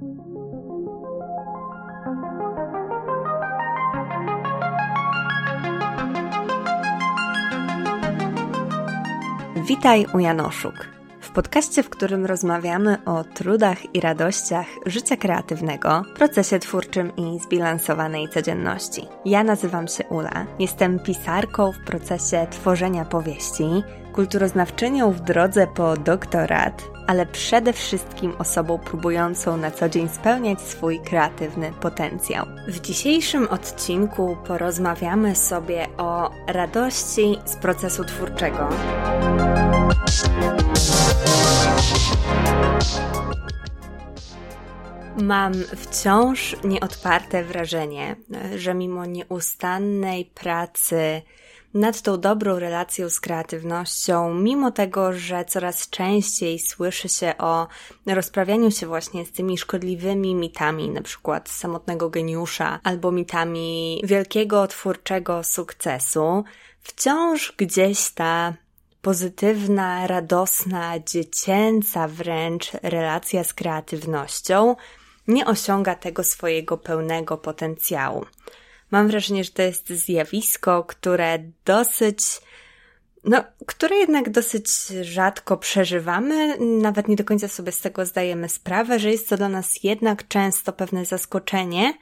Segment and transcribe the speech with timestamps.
[0.00, 0.08] Witaj
[10.14, 10.99] u Janoszuk.
[11.30, 18.28] W podcaście, w którym rozmawiamy o trudach i radościach życia kreatywnego, procesie twórczym i zbilansowanej
[18.28, 19.08] codzienności.
[19.24, 23.64] Ja nazywam się Ula, jestem pisarką w procesie tworzenia powieści,
[24.12, 31.00] kulturoznawczynią w drodze po doktorat, ale przede wszystkim osobą próbującą na co dzień spełniać swój
[31.00, 32.46] kreatywny potencjał.
[32.68, 38.68] W dzisiejszym odcinku porozmawiamy sobie o radości z procesu twórczego.
[45.22, 48.16] Mam wciąż nieodparte wrażenie,
[48.56, 51.22] że mimo nieustannej pracy
[51.74, 57.68] nad tą dobrą relacją z kreatywnością, mimo tego, że coraz częściej słyszy się o
[58.06, 65.44] rozprawianiu się właśnie z tymi szkodliwymi mitami, na przykład samotnego geniusza, albo mitami wielkiego twórczego
[65.44, 66.44] sukcesu,
[66.80, 68.54] wciąż gdzieś ta
[69.02, 74.76] pozytywna, radosna, dziecięca wręcz relacja z kreatywnością
[75.28, 78.24] nie osiąga tego swojego pełnego potencjału.
[78.90, 82.18] Mam wrażenie, że to jest zjawisko, które dosyć,
[83.24, 84.70] no, które jednak dosyć
[85.02, 89.48] rzadko przeżywamy, nawet nie do końca sobie z tego zdajemy sprawę, że jest to dla
[89.48, 91.94] nas jednak często pewne zaskoczenie,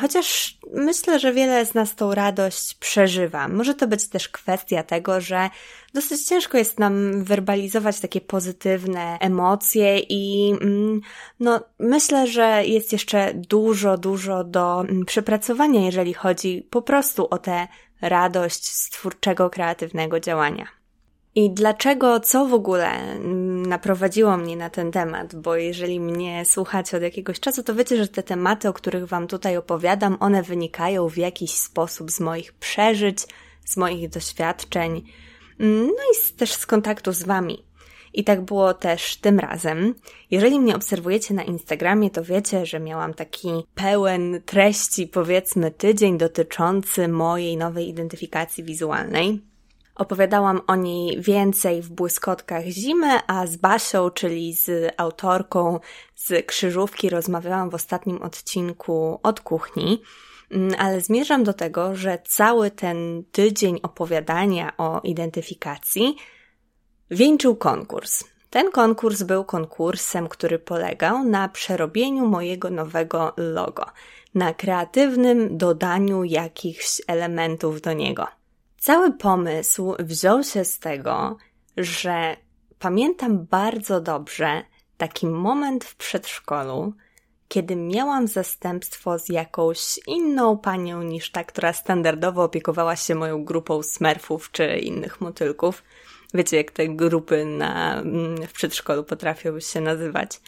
[0.00, 3.48] chociaż myślę, że wiele z nas tą radość przeżywa.
[3.48, 5.50] Może to być też kwestia tego, że
[5.94, 11.00] dosyć ciężko jest nam werbalizować takie pozytywne emocje i mm,
[11.40, 17.38] no, myślę, że jest jeszcze dużo, dużo do mm, przepracowania, jeżeli chodzi po prostu o
[17.38, 17.68] tę
[18.00, 20.66] radość z twórczego, kreatywnego działania.
[21.34, 25.36] I dlaczego, co w ogóle mm, naprowadziło mnie na ten temat?
[25.36, 29.26] Bo jeżeli mnie słuchacie od jakiegoś czasu, to wiecie, że te tematy, o których Wam
[29.26, 33.18] tutaj opowiadam, one wynikają w jakiś sposób z moich przeżyć,
[33.64, 35.02] z moich doświadczeń,
[35.60, 37.64] mm, no i też z kontaktu z Wami.
[38.14, 39.94] I tak było też tym razem.
[40.30, 47.08] Jeżeli mnie obserwujecie na Instagramie, to wiecie, że miałam taki pełen treści, powiedzmy, tydzień dotyczący
[47.08, 49.53] mojej nowej identyfikacji wizualnej.
[49.94, 55.80] Opowiadałam o niej więcej w błyskotkach zimy, a z Basią, czyli z autorką
[56.14, 60.02] z krzyżówki, rozmawiałam w ostatnim odcinku od kuchni.
[60.50, 66.16] Mm, ale zmierzam do tego, że cały ten tydzień opowiadania o identyfikacji
[67.10, 68.24] wieńczył konkurs.
[68.50, 73.86] Ten konkurs był konkursem, który polegał na przerobieniu mojego nowego logo,
[74.34, 78.26] na kreatywnym dodaniu jakichś elementów do niego.
[78.84, 81.36] Cały pomysł wziął się z tego,
[81.76, 82.36] że
[82.78, 84.62] pamiętam bardzo dobrze
[84.96, 86.92] taki moment w przedszkolu,
[87.48, 93.82] kiedy miałam zastępstwo z jakąś inną panią niż ta, która standardowo opiekowała się moją grupą
[93.82, 95.82] smerfów czy innych motylków.
[96.34, 100.40] Wiecie, jak te grupy na, mm, w przedszkolu potrafią się nazywać.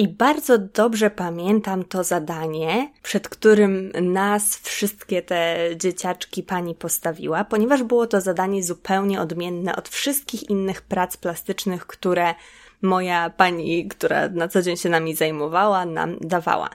[0.00, 7.82] I bardzo dobrze pamiętam to zadanie, przed którym nas wszystkie te dzieciaczki pani postawiła, ponieważ
[7.82, 12.34] było to zadanie zupełnie odmienne od wszystkich innych prac plastycznych, które
[12.82, 16.70] moja pani, która na co dzień się nami zajmowała, nam dawała.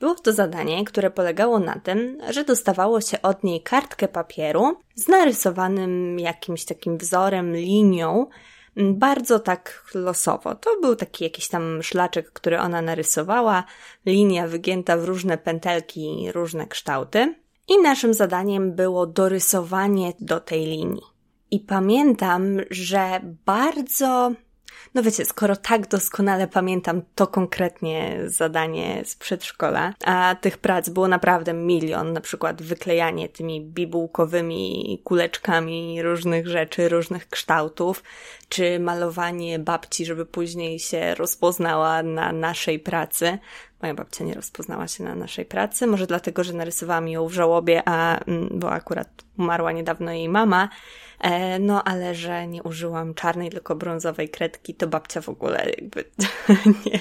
[0.00, 5.08] Było to zadanie, które polegało na tym, że dostawało się od niej kartkę papieru z
[5.08, 8.26] narysowanym jakimś takim wzorem, linią,
[8.76, 10.54] bardzo tak losowo.
[10.54, 13.64] To był taki jakiś tam szlaczek, który ona narysowała,
[14.06, 17.34] linia wygięta w różne pętelki, różne kształty.
[17.68, 21.02] I naszym zadaniem było dorysowanie do tej linii.
[21.50, 24.32] I pamiętam, że bardzo
[24.96, 31.08] no wiecie, skoro tak doskonale pamiętam to konkretnie zadanie z przedszkola, a tych prac było
[31.08, 38.02] naprawdę milion, na przykład wyklejanie tymi bibułkowymi kuleczkami różnych rzeczy, różnych kształtów,
[38.48, 43.38] czy malowanie babci, żeby później się rozpoznała na naszej pracy.
[43.82, 47.82] Moja babcia nie rozpoznała się na naszej pracy, może dlatego, że narysowałam ją w żałobie,
[47.84, 49.08] a mm, bo akurat
[49.38, 50.68] umarła niedawno jej mama,
[51.20, 56.04] E, no, ale że nie użyłam czarnej, tylko brązowej kredki, to babcia w ogóle jakby
[56.86, 57.00] nie,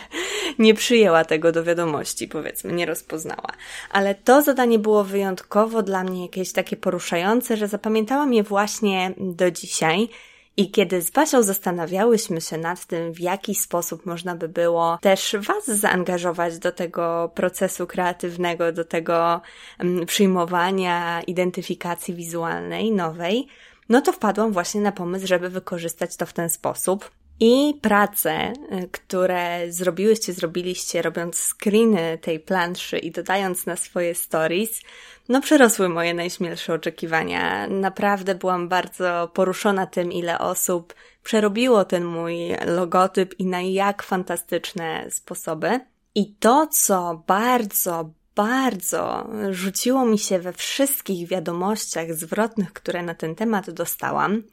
[0.59, 3.51] nie przyjęła tego do wiadomości, powiedzmy, nie rozpoznała.
[3.91, 9.51] Ale to zadanie było wyjątkowo dla mnie jakieś takie poruszające, że zapamiętałam je właśnie do
[9.51, 10.09] dzisiaj.
[10.57, 15.35] I kiedy z Basią zastanawiałyśmy się nad tym, w jaki sposób można by było też
[15.39, 19.41] Was zaangażować do tego procesu kreatywnego, do tego
[19.79, 23.47] um, przyjmowania identyfikacji wizualnej nowej,
[23.89, 27.11] no to wpadłam właśnie na pomysł, żeby wykorzystać to w ten sposób.
[27.39, 34.81] I prace, y, które zrobiłyście, zrobiliście, robiąc screeny tej planszy i dodając na swoje stories,
[35.29, 37.67] no przerosły moje najśmielsze oczekiwania.
[37.67, 40.93] Naprawdę byłam bardzo poruszona tym, ile osób
[41.23, 45.79] przerobiło ten mój logotyp i na jak fantastyczne sposoby.
[46.15, 53.35] I to, co bardzo, bardzo rzuciło mi się we wszystkich wiadomościach zwrotnych, które na ten
[53.35, 54.43] temat dostałam,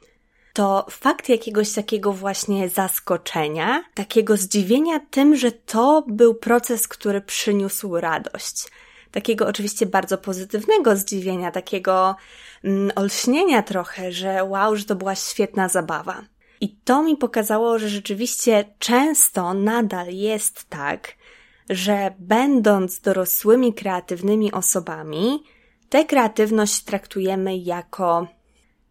[0.53, 7.99] to fakt jakiegoś takiego właśnie zaskoczenia, takiego zdziwienia tym, że to był proces, który przyniósł
[7.99, 8.67] radość.
[9.11, 12.15] Takiego oczywiście bardzo pozytywnego zdziwienia, takiego
[12.63, 16.21] mm, olśnienia trochę, że wow, że to była świetna zabawa.
[16.61, 21.13] I to mi pokazało, że rzeczywiście często nadal jest tak,
[21.69, 25.43] że będąc dorosłymi, kreatywnymi osobami,
[25.89, 28.27] tę kreatywność traktujemy jako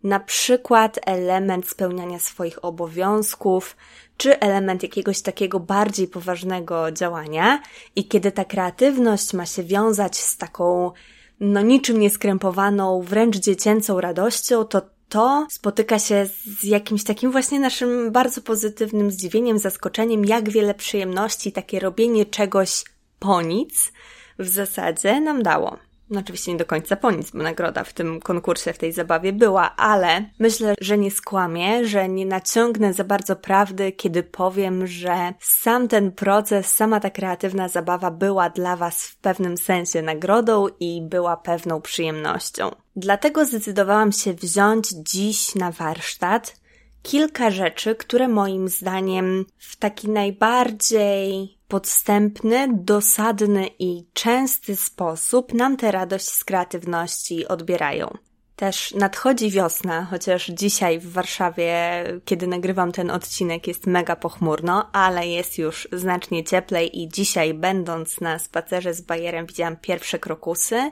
[0.04, 3.76] na przykład element spełniania swoich obowiązków,
[4.16, 7.62] czy element jakiegoś takiego bardziej poważnego działania,
[7.96, 10.92] i kiedy ta kreatywność ma się wiązać z taką,
[11.40, 14.82] no niczym nieskrępowaną, wręcz dziecięcą radością, to
[15.12, 16.26] to spotyka się
[16.60, 22.84] z jakimś takim właśnie naszym bardzo pozytywnym zdziwieniem, zaskoczeniem, jak wiele przyjemności takie robienie czegoś
[23.18, 23.92] po nic
[24.38, 25.78] w zasadzie nam dało.
[26.12, 29.32] No oczywiście nie do końca po nic, bo nagroda w tym konkursie, w tej zabawie
[29.32, 35.34] była, ale myślę, że nie skłamię, że nie naciągnę za bardzo prawdy, kiedy powiem, że
[35.40, 41.02] sam ten proces, sama ta kreatywna zabawa była dla Was w pewnym sensie nagrodą i
[41.02, 42.70] była pewną przyjemnością.
[42.96, 46.62] Dlatego zdecydowałam się wziąć dziś na warsztat
[47.02, 55.92] kilka rzeczy, które moim zdaniem w taki najbardziej podstępny, dosadny i częsty sposób nam tę
[55.92, 58.18] radość z kreatywności odbierają.
[58.56, 65.26] Też nadchodzi wiosna, chociaż dzisiaj w Warszawie, kiedy nagrywam ten odcinek, jest mega pochmurno, ale
[65.26, 70.90] jest już znacznie cieplej i dzisiaj, będąc na spacerze z Bajerem, widziałam pierwsze krokusy,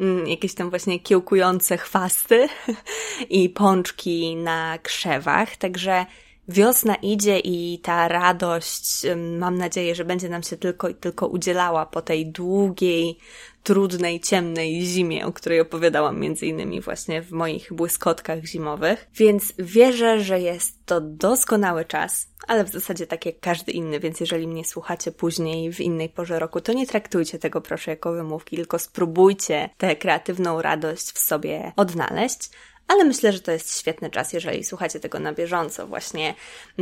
[0.00, 2.48] mm, jakieś tam właśnie kiełkujące chwasty
[3.30, 6.06] i pączki na krzewach, także
[6.48, 9.06] wiosna idzie i ta radość,
[9.38, 13.18] mam nadzieję, że będzie nam się tylko i tylko udzielała po tej długiej,
[13.62, 19.08] trudnej, ciemnej zimie, o której opowiadałam między innymi właśnie w moich błyskotkach zimowych.
[19.14, 24.20] Więc wierzę, że jest to doskonały czas, ale w zasadzie tak jak każdy inny, więc
[24.20, 28.56] jeżeli mnie słuchacie później w innej porze roku, to nie traktujcie tego proszę jako wymówki,
[28.56, 32.50] tylko spróbujcie tę kreatywną radość w sobie odnaleźć
[32.88, 36.34] ale myślę, że to jest świetny czas, jeżeli słuchacie tego na bieżąco, właśnie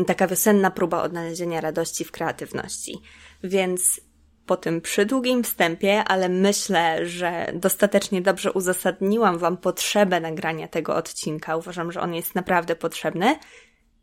[0.07, 2.99] taka wiosenna próba odnalezienia radości w kreatywności.
[3.45, 4.01] Więc
[4.47, 11.57] po tym przydługim wstępie, ale myślę, że dostatecznie dobrze uzasadniłam Wam potrzebę nagrania tego odcinka.
[11.57, 13.39] Uważam, że on jest naprawdę potrzebny.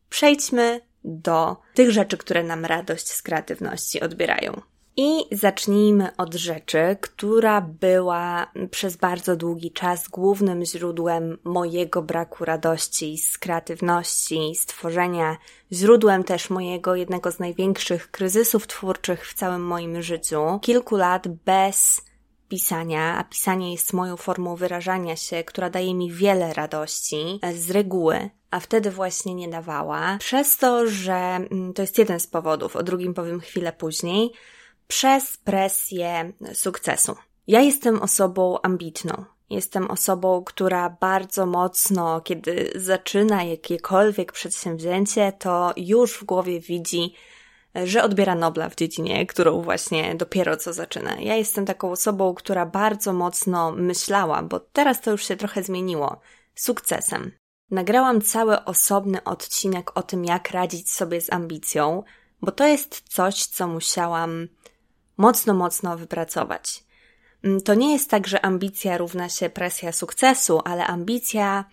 [0.09, 4.61] Przejdźmy do tych rzeczy, które nam radość z kreatywności odbierają.
[4.97, 13.17] I zacznijmy od rzeczy, która była przez bardzo długi czas głównym źródłem mojego braku radości,
[13.17, 15.37] z kreatywności, stworzenia,
[15.71, 20.59] źródłem też mojego jednego z największych kryzysów twórczych w całym moim życiu.
[20.61, 22.01] Kilku lat bez
[22.49, 28.29] pisania, a pisanie jest moją formą wyrażania się, która daje mi wiele radości z reguły,
[28.51, 30.17] a wtedy właśnie nie dawała.
[30.19, 34.31] Przez to, że mm, to jest jeden z powodów, o drugim powiem chwilę później
[34.89, 37.15] przez presję sukcesu.
[37.47, 39.25] Ja jestem osobą ambitną.
[39.49, 47.13] Jestem osobą, która bardzo mocno, kiedy zaczyna jakiekolwiek przedsięwzięcie, to już w głowie widzi,
[47.75, 51.19] że odbiera Nobla w dziedzinie, którą właśnie dopiero co zaczyna.
[51.19, 56.19] Ja jestem taką osobą, która bardzo mocno myślała, bo teraz to już się trochę zmieniło,
[56.55, 57.31] sukcesem.
[57.71, 62.03] Nagrałam cały osobny odcinek o tym, jak radzić sobie z ambicją,
[62.41, 64.47] bo to jest coś, co musiałam
[65.19, 66.83] mocno, mocno wypracować.
[67.43, 71.65] Mm, to nie jest tak, że ambicja równa się presja sukcesu, ale ambicja,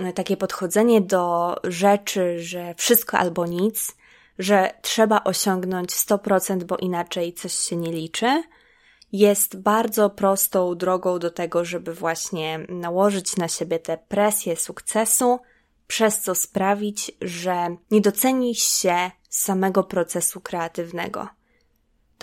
[0.00, 3.96] e, takie podchodzenie do rzeczy, że wszystko albo nic,
[4.38, 8.42] że trzeba osiągnąć 100%, bo inaczej coś się nie liczy,
[9.12, 15.38] jest bardzo prostą drogą do tego, żeby właśnie nałożyć na siebie tę presję sukcesu,
[15.86, 21.28] przez co sprawić, że nie doceni się samego procesu kreatywnego.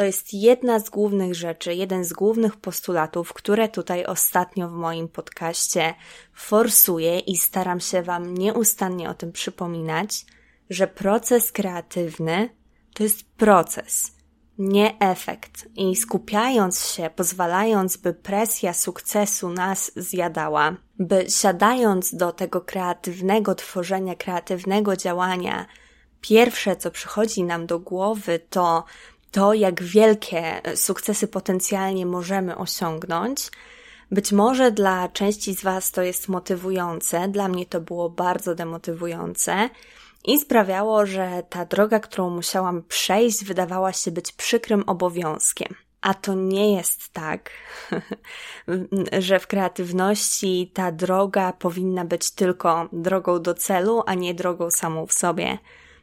[0.01, 5.07] To jest jedna z głównych rzeczy, jeden z głównych postulatów, które tutaj ostatnio w moim
[5.07, 5.93] podcaście
[6.33, 10.25] forsuję i staram się Wam nieustannie o tym przypominać,
[10.69, 12.49] że proces kreatywny
[12.93, 14.11] to jest proces,
[14.57, 15.67] nie efekt.
[15.75, 24.15] I skupiając się, pozwalając, by presja sukcesu nas zjadała, by siadając do tego kreatywnego tworzenia,
[24.15, 25.65] kreatywnego działania,
[26.21, 28.83] pierwsze, co przychodzi nam do głowy, to
[29.31, 33.51] to, jak wielkie sukcesy potencjalnie możemy osiągnąć.
[34.11, 39.69] Być może dla części z Was to jest motywujące, dla mnie to było bardzo demotywujące
[40.25, 45.75] i sprawiało, że ta droga, którą musiałam przejść, wydawała się być przykrym obowiązkiem.
[46.01, 47.49] A to nie jest tak,
[49.19, 55.05] że w kreatywności ta droga powinna być tylko drogą do celu, a nie drogą samą
[55.05, 55.57] w sobie.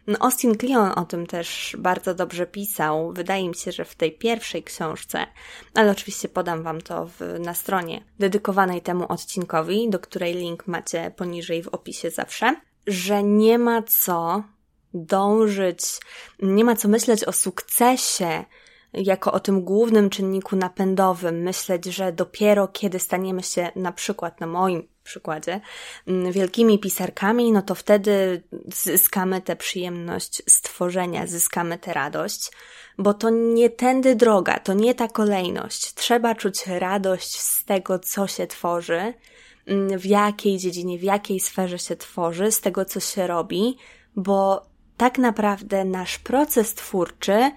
[0.09, 3.13] No, Austin Kleon o tym też bardzo dobrze pisał.
[3.13, 5.27] Wydaje mi się, że w tej pierwszej książce,
[5.75, 11.13] ale oczywiście podam Wam to w, na stronie dedykowanej temu odcinkowi, do której link macie
[11.17, 14.43] poniżej w opisie zawsze, że nie ma co
[14.95, 15.81] dążyć,
[16.43, 18.45] nie ma co myśleć o sukcesie
[18.93, 24.47] jako o tym głównym czynniku napędowym, myśleć, że dopiero kiedy staniemy się na przykład na
[24.47, 25.61] moim przykładzie
[26.07, 28.43] mm, wielkimi pisarkami, no to wtedy
[28.75, 32.51] zyskamy tę przyjemność stworzenia, zyskamy tę radość,
[32.99, 35.95] bo to nie tędy droga, to nie ta kolejność.
[35.95, 39.15] Trzeba czuć radość z tego, co się tworzy,
[39.67, 43.77] mm, w jakiej dziedzinie, w jakiej sferze się tworzy, z tego, co się robi,
[44.17, 47.51] bo tak naprawdę nasz proces twórczy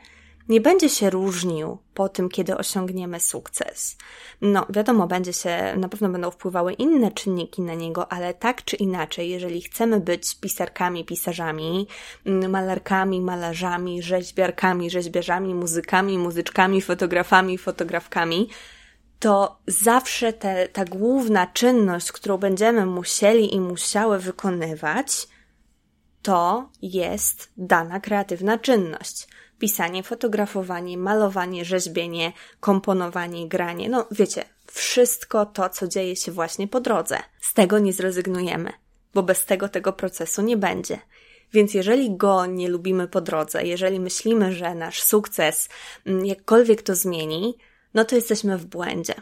[0.51, 3.97] nie będzie się różnił po tym, kiedy osiągniemy sukces.
[4.41, 8.75] No, wiadomo, będzie się, na pewno będą wpływały inne czynniki na niego, ale tak czy
[8.75, 11.87] inaczej, jeżeli chcemy być pisarkami, pisarzami,
[12.25, 18.49] malarkami, malarzami, rzeźbiarkami, rzeźbiarzami, muzykami, muzyczkami, fotografami, fotografkami,
[19.19, 25.27] to zawsze te, ta główna czynność, którą będziemy musieli i musiały wykonywać,
[26.21, 29.27] to jest dana kreatywna czynność
[29.61, 33.89] pisanie, fotografowanie, malowanie, rzeźbienie, komponowanie, granie.
[33.89, 37.17] No wiecie, wszystko to, co dzieje się właśnie po drodze.
[37.41, 38.73] Z tego nie zrezygnujemy,
[39.13, 40.99] bo bez tego tego procesu nie będzie.
[41.53, 45.69] Więc jeżeli go nie lubimy po drodze, jeżeli myślimy, że nasz sukces
[46.05, 47.57] mm, jakkolwiek to zmieni,
[47.93, 49.13] no to jesteśmy w błędzie.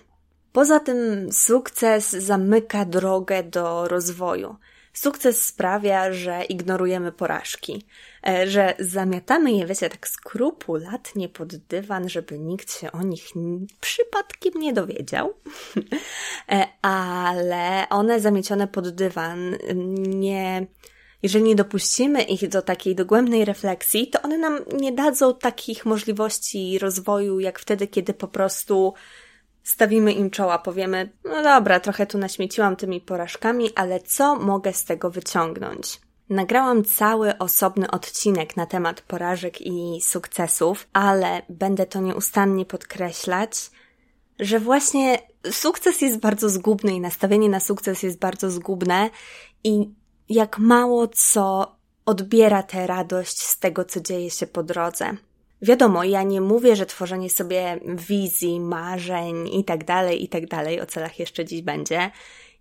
[0.53, 4.55] Poza tym sukces zamyka drogę do rozwoju.
[4.93, 7.85] Sukces sprawia, że ignorujemy porażki,
[8.47, 13.23] że zamiatamy je, wiecie, tak skrupulatnie pod dywan, żeby nikt się o nich
[13.79, 15.33] przypadkiem nie dowiedział,
[16.51, 19.57] e, ale one zamiecione pod dywan
[20.07, 20.67] nie,
[21.23, 26.79] jeżeli nie dopuścimy ich do takiej dogłębnej refleksji, to one nam nie dadzą takich możliwości
[26.79, 28.93] rozwoju, jak wtedy, kiedy po prostu
[29.63, 34.85] Stawimy im czoła, powiemy, no dobra, trochę tu naśmieciłam tymi porażkami, ale co mogę z
[34.85, 35.99] tego wyciągnąć?
[36.29, 43.71] Nagrałam cały osobny odcinek na temat porażek i sukcesów, ale będę to nieustannie podkreślać,
[44.39, 45.19] że właśnie
[45.51, 49.09] sukces jest bardzo zgubny i nastawienie na sukces jest bardzo zgubne
[49.63, 49.89] i
[50.29, 55.17] jak mało co odbiera tę radość z tego, co dzieje się po drodze.
[55.61, 60.43] Wiadomo, ja nie mówię, że tworzenie sobie wizji, marzeń i tak dalej, i tak
[60.81, 62.11] o celach jeszcze dziś będzie,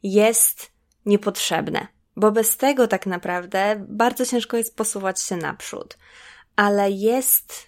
[0.03, 0.73] jest
[1.07, 5.99] niepotrzebne, bo bez tego tak naprawdę bardzo ciężko jest posuwać się naprzód.
[6.57, 7.67] Ale jest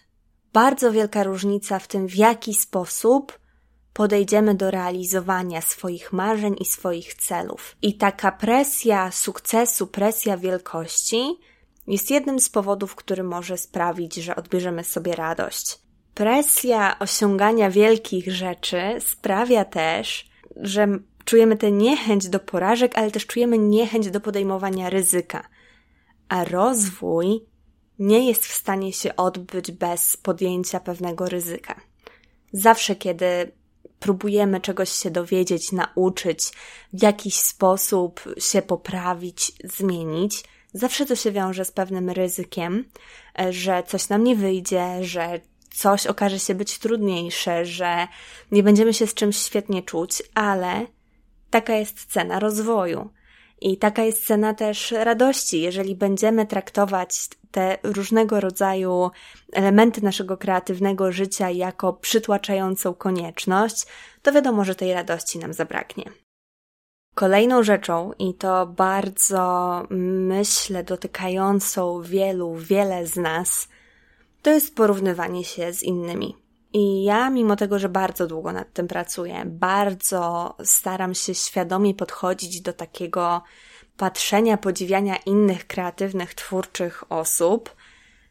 [0.52, 3.38] bardzo wielka różnica w tym, w jaki sposób
[3.92, 7.76] podejdziemy do realizowania swoich marzeń i swoich celów.
[7.82, 11.38] I taka presja sukcesu, presja wielkości
[11.86, 15.78] jest jednym z powodów, który może sprawić, że odbierzemy sobie radość.
[16.14, 20.86] Presja osiągania wielkich rzeczy sprawia też, że
[21.24, 25.48] czujemy tę niechęć do porażek, ale też czujemy niechęć do podejmowania ryzyka.
[26.28, 27.40] A rozwój
[27.98, 31.80] nie jest w stanie się odbyć bez podjęcia pewnego ryzyka.
[32.52, 33.52] Zawsze, kiedy
[34.00, 36.52] próbujemy czegoś się dowiedzieć, nauczyć,
[36.92, 42.84] w jakiś sposób się poprawić, zmienić, zawsze to się wiąże z pewnym ryzykiem,
[43.38, 45.40] e, że coś nam nie wyjdzie, że
[45.74, 48.08] coś okaże się być trudniejsze, że
[48.50, 50.86] nie będziemy się z czymś świetnie czuć, ale
[51.50, 53.10] taka jest cena rozwoju.
[53.60, 59.10] I taka jest cena też radości, jeżeli będziemy traktować te różnego rodzaju
[59.52, 63.86] elementy naszego kreatywnego życia jako przytłaczającą konieczność,
[64.22, 66.04] to wiadomo, że tej radości nam zabraknie.
[67.14, 73.68] Kolejną rzeczą, i to bardzo myślę dotykającą wielu, wiele z nas,
[74.42, 76.36] to jest porównywanie się z innymi.
[76.72, 82.60] I ja, mimo tego, że bardzo długo nad tym pracuję, bardzo staram się świadomie podchodzić
[82.60, 83.42] do takiego
[83.96, 87.76] patrzenia, podziwiania innych kreatywnych, twórczych osób,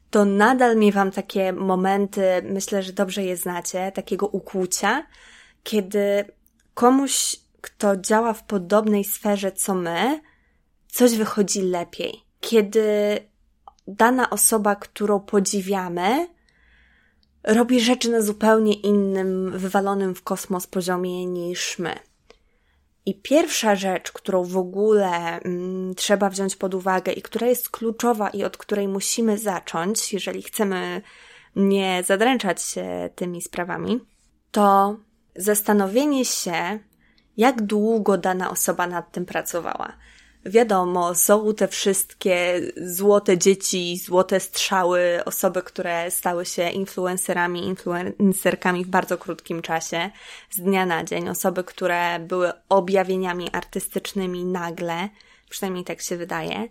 [0.10, 5.08] to nadal miewam takie momenty, myślę, że dobrze je znacie, takiego ukłucia,
[5.64, 6.26] kiedy
[6.74, 10.22] komuś kto działa w podobnej sferze co my,
[10.88, 12.24] coś wychodzi lepiej.
[12.42, 13.18] Kiedy
[13.88, 16.28] dana osoba, którą podziwiamy,
[17.54, 22.00] robi rzeczy na zupełnie innym, wywalonym w kosmos poziomie niż my.
[23.06, 28.30] I pierwsza rzecz, którą w ogóle mm, trzeba wziąć pod uwagę i która jest kluczowa
[28.30, 31.02] i od której musimy zacząć, jeżeli chcemy
[31.56, 34.00] nie zadręczać się tymi sprawami,
[34.52, 34.98] to
[35.36, 36.80] zastanowienie się,
[37.38, 39.94] jak długo dana osoba nad tym pracowała.
[40.46, 48.88] Wiadomo, są te wszystkie złote dzieci, złote strzały, osoby, które stały się influencerami, influencerkami w
[48.88, 50.10] bardzo krótkim czasie,
[50.50, 55.10] z dnia na dzień, osoby, które były objawieniami artystycznymi nagle,
[55.50, 56.70] przynajmniej tak się wydaje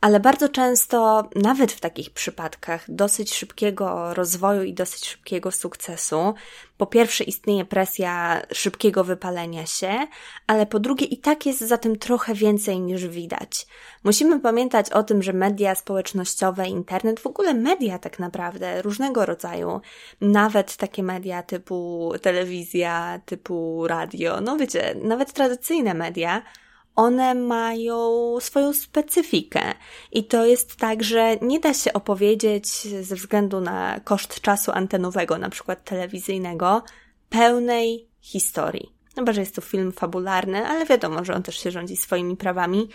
[0.00, 6.34] ale bardzo często, nawet w takich przypadkach dosyć szybkiego rozwoju i dosyć szybkiego sukcesu,
[6.76, 10.06] po pierwsze istnieje presja szybkiego wypalenia się,
[10.46, 13.66] ale po drugie i tak jest za tym trochę więcej niż widać.
[14.04, 19.80] Musimy pamiętać o tym, że media społecznościowe, internet, w ogóle media tak naprawdę różnego rodzaju,
[20.20, 26.42] nawet takie media typu telewizja, typu radio, no wiecie, nawet tradycyjne media,
[26.96, 28.00] one mają
[28.40, 29.62] swoją specyfikę.
[30.12, 32.68] I to jest tak, że nie da się opowiedzieć
[33.04, 36.82] ze względu na koszt czasu antenowego, na przykład telewizyjnego,
[37.30, 38.92] pełnej historii.
[39.14, 42.88] Chyba, że jest to film fabularny, ale wiadomo, że on też się rządzi swoimi prawami,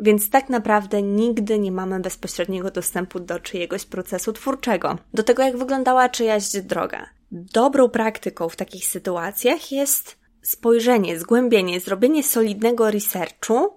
[0.00, 5.56] więc tak naprawdę nigdy nie mamy bezpośredniego dostępu do czyjegoś procesu twórczego, do tego, jak
[5.56, 7.06] wyglądała czyjaś droga.
[7.32, 13.76] Dobrą praktyką w takich sytuacjach jest spojrzenie, zgłębienie, zrobienie solidnego researchu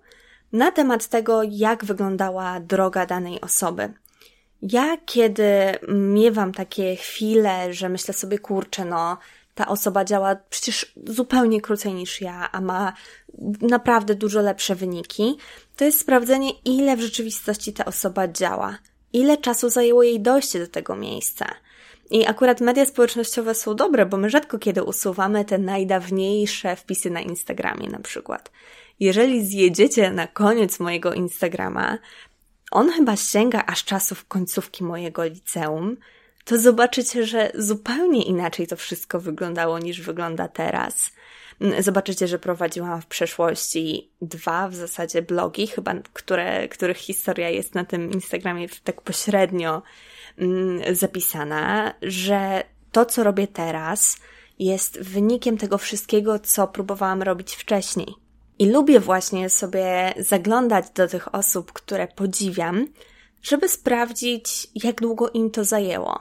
[0.52, 3.94] na temat tego, jak wyglądała droga danej osoby.
[4.62, 5.46] Ja, kiedy
[5.88, 9.18] miewam takie chwile, że myślę sobie, kurczę, no,
[9.56, 12.94] ta osoba działa przecież zupełnie krócej niż ja, a ma
[13.62, 15.38] naprawdę dużo lepsze wyniki,
[15.76, 18.78] to jest sprawdzenie, ile w rzeczywistości ta osoba działa,
[19.14, 21.46] ile czasu zajęło jej dojście do tego miejsca.
[22.14, 27.22] I akurat media społecznościowe są dobre, bo my rzadko kiedy usuwamy te najdawniejsze wpisy na
[27.22, 28.52] Instagramie na przykład.
[29.00, 31.98] Jeżeli zjedziecie na koniec mojego Instagrama,
[32.72, 35.98] on chyba sięga aż czasów końcówki mojego liceum,
[36.46, 41.12] to zobaczycie, że zupełnie inaczej to wszystko wyglądało niż wygląda teraz.
[41.80, 47.86] Zobaczycie, że prowadziłam w przeszłości dwa w zasadzie blogi, chyba które, których historia jest na
[47.86, 49.82] tym Instagramie tak pośrednio
[50.92, 54.18] zapisana, że to, co robię teraz,
[54.60, 58.14] jest wynikiem tego wszystkiego, co próbowałam robić wcześniej.
[58.60, 62.88] I lubię właśnie sobie zaglądać do tych osób, które podziwiam,
[63.42, 66.20] żeby sprawdzić, jak długo im to zajęło.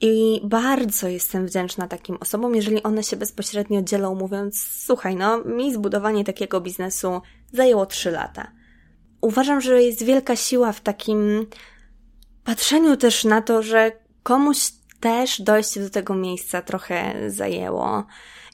[0.00, 5.74] I bardzo jestem wdzięczna takim osobom, jeżeli one się bezpośrednio dzielą, mówiąc: Słuchaj, no, mi
[5.74, 7.20] zbudowanie takiego biznesu
[7.52, 8.52] zajęło 3 lata.
[9.20, 11.46] Uważam, że jest wielka siła w takim
[12.44, 18.04] patrzeniu też na to, że komuś też dojście do tego miejsca trochę zajęło.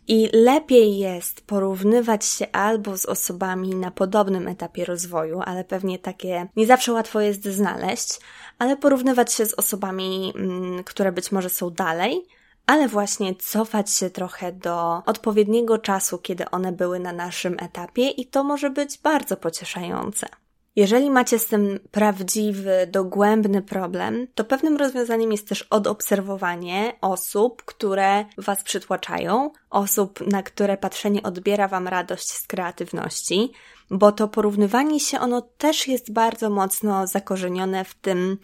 [0.09, 6.49] I lepiej jest porównywać się albo z osobami na podobnym etapie rozwoju, ale pewnie takie
[6.57, 8.21] nie zawsze łatwo jest znaleźć,
[8.59, 12.27] ale porównywać się z osobami, mm, które być może są dalej,
[12.67, 18.27] ale właśnie cofać się trochę do odpowiedniego czasu, kiedy one były na naszym etapie, i
[18.27, 20.29] to może być bardzo pocieszające.
[20.79, 28.25] Jeżeli macie z tym prawdziwy, dogłębny problem, to pewnym rozwiązaniem jest też odobserwowanie osób, które
[28.37, 33.53] Was przytłaczają, osób, na które patrzenie odbiera Wam radość z kreatywności,
[33.91, 38.39] bo to porównywanie się, ono też jest bardzo mocno zakorzenione w tym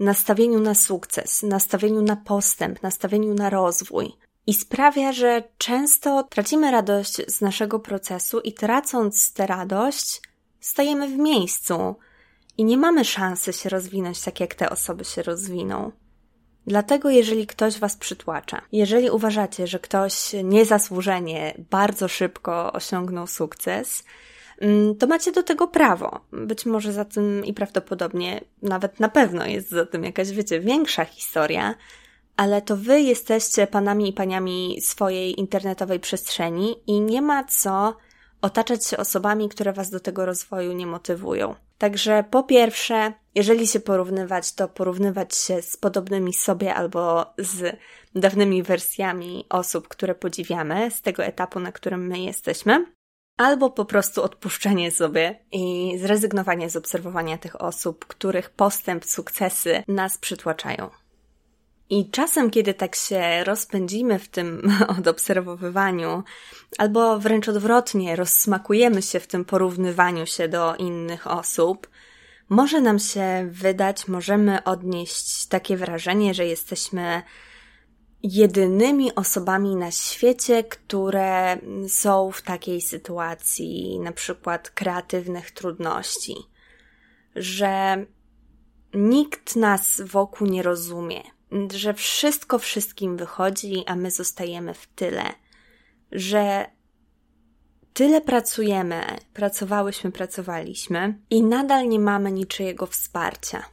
[0.00, 4.12] nastawieniu na sukces, nastawieniu na postęp, nastawieniu na rozwój.
[4.46, 10.20] I sprawia, że często tracimy radość z naszego procesu i tracąc tę radość,
[10.62, 11.96] stajemy w miejscu
[12.58, 15.92] i nie mamy szansy się rozwinąć tak, jak te osoby się rozwiną.
[16.66, 24.04] Dlatego, jeżeli ktoś Was przytłacza, jeżeli uważacie, że ktoś niezasłużenie bardzo szybko osiągnął sukces,
[24.60, 26.20] mm, to macie do tego prawo.
[26.32, 31.04] Być może za tym i prawdopodobnie nawet na pewno jest za tym jakaś, wiecie, większa
[31.04, 31.74] historia,
[32.36, 37.96] ale to Wy jesteście panami i paniami swojej internetowej przestrzeni i nie ma co
[38.42, 41.54] otaczać się osobami, które Was do tego rozwoju nie motywują.
[41.78, 47.76] Także po pierwsze, jeżeli się porównywać, to porównywać się z podobnymi sobie albo z
[48.14, 52.86] dawnymi wersjami osób, które podziwiamy, z tego etapu, na którym my jesteśmy.
[53.36, 60.18] Albo po prostu odpuszczenie sobie i zrezygnowanie z obserwowania tych osób, których postęp, sukcesy nas
[60.18, 60.90] przytłaczają.
[61.92, 66.22] I czasem, kiedy tak się rozpędzimy w tym odobserwowywaniu,
[66.78, 71.88] albo wręcz odwrotnie, rozsmakujemy się w tym porównywaniu się do innych osób,
[72.48, 77.22] Może nam się wydać, możemy odnieść takie wrażenie, że jesteśmy
[78.22, 86.34] jedynymi osobami na świecie, które są w takiej sytuacji, na przykład kreatywnych trudności,
[87.36, 88.06] że
[88.94, 91.22] nikt nas wokół nie rozumie,
[91.74, 95.24] że wszystko wszystkim wychodzi, a my zostajemy w tyle,
[96.12, 96.66] że
[97.92, 99.02] tyle pracujemy,
[99.34, 103.64] pracowałyśmy, pracowaliśmy i nadal nie mamy niczyjego wsparcia.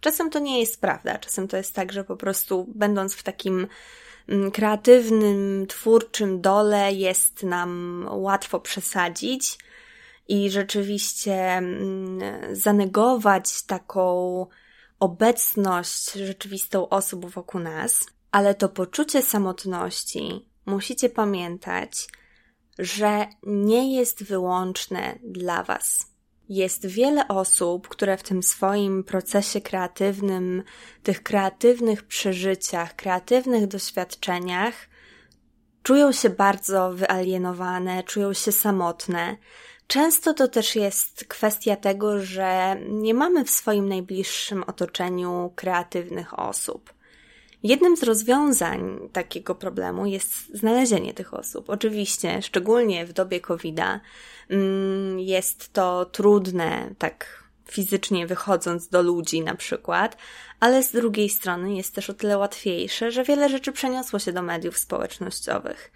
[0.00, 3.66] Czasem to nie jest prawda, czasem to jest tak, że po prostu będąc w takim
[4.28, 9.58] mm, kreatywnym, twórczym dole jest nam łatwo przesadzić
[10.28, 12.20] i rzeczywiście mm,
[12.52, 14.46] zanegować taką
[15.00, 22.08] obecność rzeczywistą osób wokół nas, ale to poczucie samotności musicie pamiętać,
[22.78, 26.06] że nie jest wyłączne dla Was.
[26.48, 30.62] Jest wiele osób, które w tym swoim procesie kreatywnym,
[31.02, 34.88] tych kreatywnych przeżyciach, kreatywnych doświadczeniach
[35.86, 39.36] czują się bardzo wyalienowane, czują się samotne.
[39.86, 46.96] Często to też jest kwestia tego, że nie mamy w swoim najbliższym otoczeniu kreatywnych osób.
[47.62, 51.70] Jednym z rozwiązań takiego problemu jest znalezienie tych osób.
[51.70, 54.00] Oczywiście, szczególnie w dobie COVID-a,
[54.50, 60.16] mm, jest to trudne, tak fizycznie wychodząc do ludzi na przykład,
[60.60, 64.42] ale z drugiej strony jest też o tyle łatwiejsze, że wiele rzeczy przeniosło się do
[64.42, 65.92] mediów społecznościowych.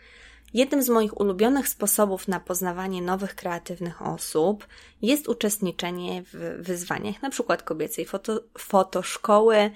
[0.54, 4.66] Jednym z moich ulubionych sposobów na poznawanie nowych kreatywnych osób
[5.02, 9.70] jest uczestniczenie w wyzwaniach, na przykład kobiecej foto, fotoszkoły,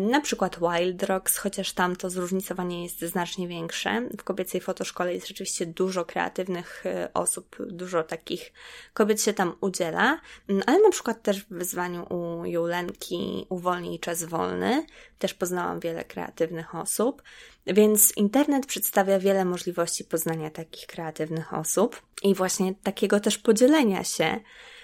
[0.00, 4.08] na przykład Wild Rocks, chociaż tam to zróżnicowanie jest znacznie większe.
[4.18, 8.52] W kobiecej fotoszkole jest rzeczywiście dużo kreatywnych e, osób, dużo takich
[8.94, 14.24] kobiet się tam udziela, mm, ale na przykład też w wyzwaniu u Julenki Uwolnij czas
[14.24, 14.86] wolny
[15.18, 17.22] też poznałam wiele kreatywnych osób,
[17.66, 24.40] więc internet przedstawia wiele możliwości poznania takich kreatywnych osób i właśnie takiego też podzielenia się.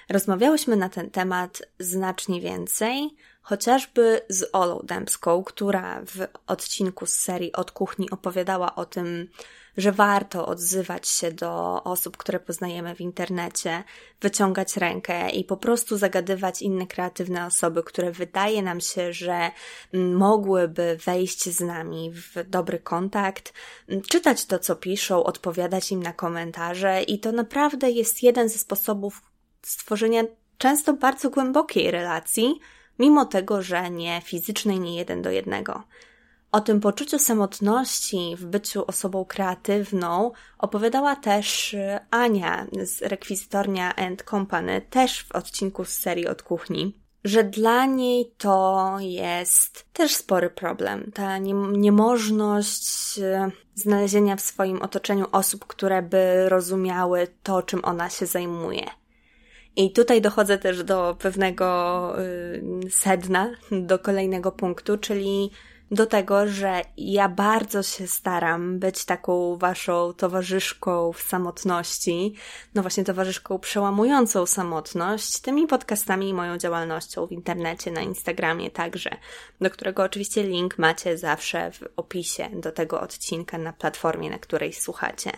[0.09, 3.17] Rozmawiałyśmy na ten temat znacznie więcej,
[3.49, 9.29] chociażby z Olą Dębską, która w odcinku z serii Od Kuchni opowiadała o tym,
[9.77, 13.85] że warto odzywać się do osób, które poznajemy w internecie,
[14.21, 19.51] wyciągać rękę i po prostu zagadywać inne kreatywne osoby, które wydaje nam się, że
[19.93, 23.53] mogłyby wejść z nami w dobry kontakt,
[24.11, 29.23] czytać to, co piszą, odpowiadać im na komentarze i to naprawdę jest jeden ze sposobów
[29.63, 30.23] stworzenia
[30.59, 32.61] często bardzo głębokiej relacji,
[32.99, 35.83] mimo tego, że nie fizycznej, nie jeden do jednego.
[36.53, 44.23] O tym poczuciu samotności w byciu osobą kreatywną opowiadała też y, Ania z Rekwizytornia and
[44.23, 50.51] Company, też w odcinku z serii od kuchni, że dla niej to jest też spory
[50.51, 51.13] problem.
[51.15, 58.11] Ta nie, niemożność y, znalezienia w swoim otoczeniu osób, które by rozumiały to, czym ona
[58.11, 58.87] się zajmuje.
[59.79, 65.51] I tutaj dochodzę też do pewnego y, sedna, do kolejnego punktu, czyli
[65.91, 72.35] do tego, że ja bardzo się staram być taką waszą towarzyszką w samotności,
[72.75, 79.11] no właśnie towarzyszką przełamującą samotność, tymi podcastami i moją działalnością w internecie, na Instagramie także,
[79.61, 84.73] do którego oczywiście link macie zawsze w opisie do tego odcinka na platformie, na której
[84.73, 85.31] słuchacie.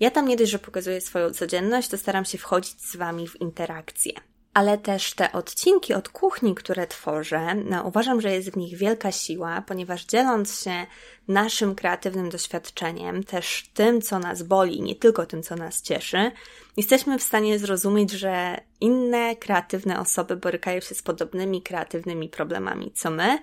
[0.00, 3.40] Ja tam nie dość, że pokazuję swoją codzienność, to staram się wchodzić z Wami w
[3.40, 4.12] interakcję
[4.56, 9.12] ale też te odcinki od kuchni, które tworzę, no, uważam, że jest w nich wielka
[9.12, 10.86] siła, ponieważ dzieląc się
[11.28, 16.32] naszym kreatywnym doświadczeniem, też tym, co nas boli, nie tylko tym, co nas cieszy,
[16.76, 23.10] jesteśmy w stanie zrozumieć, że inne kreatywne osoby borykają się z podobnymi kreatywnymi problemami co
[23.10, 23.38] my.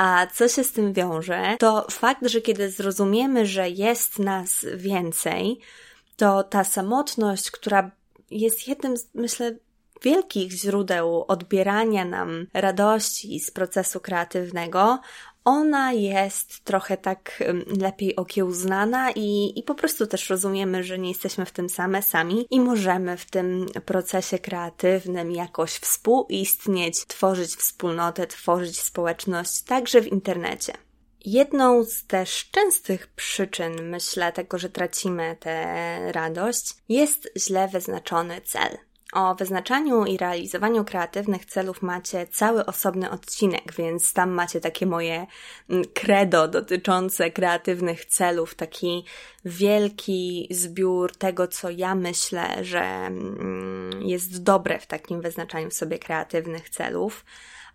[0.00, 5.60] A co się z tym wiąże, to fakt, że kiedy zrozumiemy, że jest nas więcej,
[6.16, 7.90] to ta samotność, która
[8.30, 9.56] jest jednym, z, myślę,
[10.02, 15.00] wielkich źródeł odbierania nam radości z procesu kreatywnego,
[15.50, 17.42] ona jest trochę tak
[17.80, 22.46] lepiej okiełznana i, i po prostu też rozumiemy, że nie jesteśmy w tym same sami
[22.50, 30.72] i możemy w tym procesie kreatywnym jakoś współistnieć, tworzyć wspólnotę, tworzyć społeczność także w internecie.
[31.24, 38.78] Jedną z też częstych przyczyn, myślę, tego, że tracimy tę radość, jest źle wyznaczony cel.
[39.12, 45.26] O wyznaczaniu i realizowaniu kreatywnych celów macie cały osobny odcinek, więc tam macie takie moje
[45.70, 49.04] mm, credo dotyczące kreatywnych celów, taki
[49.44, 56.70] wielki zbiór tego, co ja myślę, że mm, jest dobre w takim wyznaczaniu sobie kreatywnych
[56.70, 57.24] celów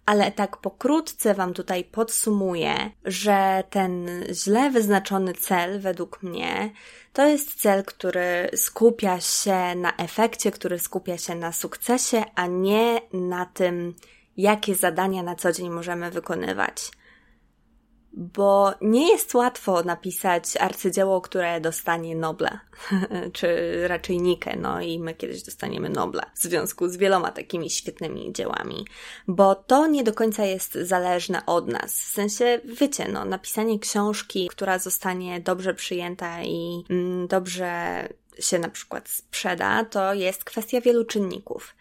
[0.05, 6.71] ale tak pokrótce Wam tutaj podsumuję, że ten źle wyznaczony cel, według mnie,
[7.13, 13.01] to jest cel, który skupia się na efekcie, który skupia się na sukcesie, a nie
[13.13, 13.93] na tym,
[14.37, 16.91] jakie zadania na co dzień możemy wykonywać
[18.17, 22.59] bo nie jest łatwo napisać arcydzieło, które dostanie Nobla,
[23.33, 23.47] czy
[23.87, 28.85] raczej Nikę, no i my kiedyś dostaniemy Nobla w związku z wieloma takimi świetnymi dziełami,
[29.27, 31.99] bo to nie do końca jest zależne od nas.
[31.99, 38.07] W sensie, wiecie, no, napisanie książki, która zostanie dobrze przyjęta i mm, dobrze
[38.39, 41.75] się na przykład sprzeda, to jest kwestia wielu czynników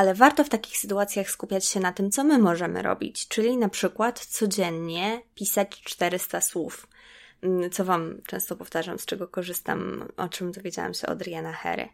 [0.00, 3.68] ale warto w takich sytuacjach skupiać się na tym, co my możemy robić, czyli na
[3.68, 6.86] przykład codziennie pisać 400 słów.
[7.42, 11.88] Mm, co Wam często powtarzam, z czego korzystam, o czym dowiedziałam się od Riana Herry.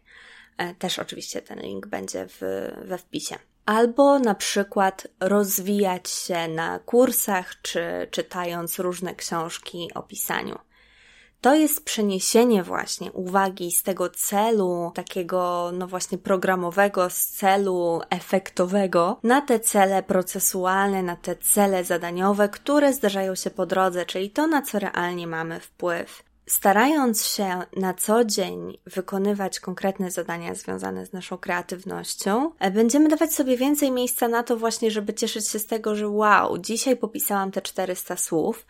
[0.57, 2.39] E, też oczywiście ten link będzie w,
[2.85, 3.35] we wpisie.
[3.65, 10.59] Albo na przykład rozwijać się na kursach, czy czytając różne książki o pisaniu
[11.47, 19.19] to jest przeniesienie właśnie uwagi z tego celu takiego, no właśnie programowego, z celu efektowego
[19.23, 24.47] na te cele procesualne, na te cele zadaniowe, które zdarzają się po drodze, czyli to,
[24.47, 26.23] na co realnie mamy wpływ.
[26.45, 33.57] Starając się na co dzień wykonywać konkretne zadania związane z naszą kreatywnością, będziemy dawać sobie
[33.57, 37.61] więcej miejsca na to właśnie, żeby cieszyć się z tego, że wow, dzisiaj popisałam te
[37.61, 38.65] 400 słów,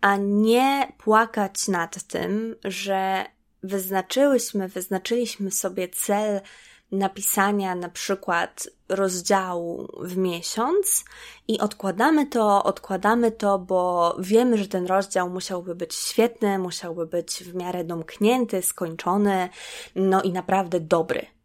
[0.00, 3.24] a nie płakać nad tym, że
[3.62, 6.40] wyznaczyłyśmy, wyznaczyliśmy sobie cel
[6.92, 11.04] napisania na przykład rozdziału w miesiąc
[11.48, 17.44] i odkładamy to, odkładamy to, bo wiemy, że ten rozdział musiałby być świetny, musiałby być
[17.44, 19.48] w miarę domknięty, skończony,
[19.94, 21.35] no i naprawdę dobry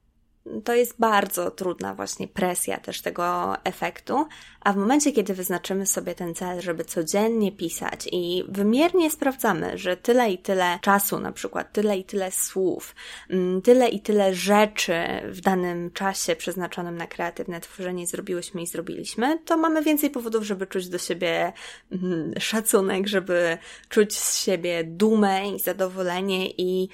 [0.63, 4.25] to jest bardzo trudna właśnie presja też tego efektu,
[4.61, 9.97] a w momencie, kiedy wyznaczymy sobie ten cel, żeby codziennie pisać i wymiernie sprawdzamy, że
[9.97, 12.95] tyle i tyle czasu, na przykład tyle i tyle słów,
[13.29, 14.93] mm, tyle i tyle rzeczy
[15.25, 20.67] w danym czasie przeznaczonym na kreatywne tworzenie zrobiłyśmy i zrobiliśmy, to mamy więcej powodów, żeby
[20.67, 21.53] czuć do siebie
[21.91, 23.57] mm, szacunek, żeby
[23.89, 26.89] czuć z siebie dumę i zadowolenie i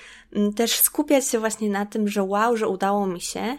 [0.56, 3.58] też skupiać się właśnie na tym, że wow, że udało mi się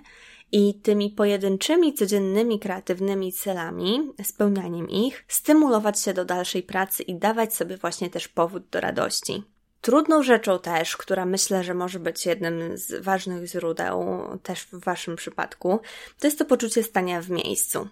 [0.53, 7.55] i tymi pojedynczymi, codziennymi, kreatywnymi celami, spełnianiem ich, stymulować się do dalszej pracy i dawać
[7.55, 9.43] sobie właśnie też powód do radości.
[9.81, 14.05] Trudną rzeczą też, która myślę, że może być jednym z ważnych źródeł,
[14.43, 15.81] też w Waszym przypadku,
[16.21, 17.89] to jest to poczucie stania w miejscu.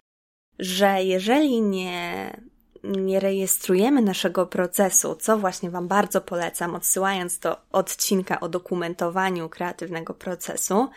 [0.59, 2.31] Że jeżeli nie
[2.87, 10.15] nie rejestrujemy naszego procesu, co właśnie Wam bardzo polecam, odsyłając do odcinka o dokumentowaniu kreatywnego
[10.15, 10.89] procesu,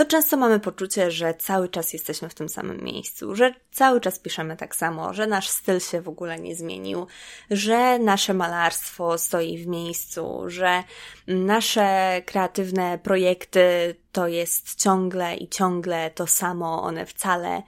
[0.00, 4.18] to często mamy poczucie, że cały czas jesteśmy w tym samym miejscu, że cały czas
[4.18, 7.06] piszemy tak samo, że nasz styl się w ogóle nie zmienił,
[7.50, 10.84] że nasze malarstwo stoi w miejscu, że
[11.26, 17.62] nasze kreatywne projekty to jest ciągle i ciągle to samo, one wcale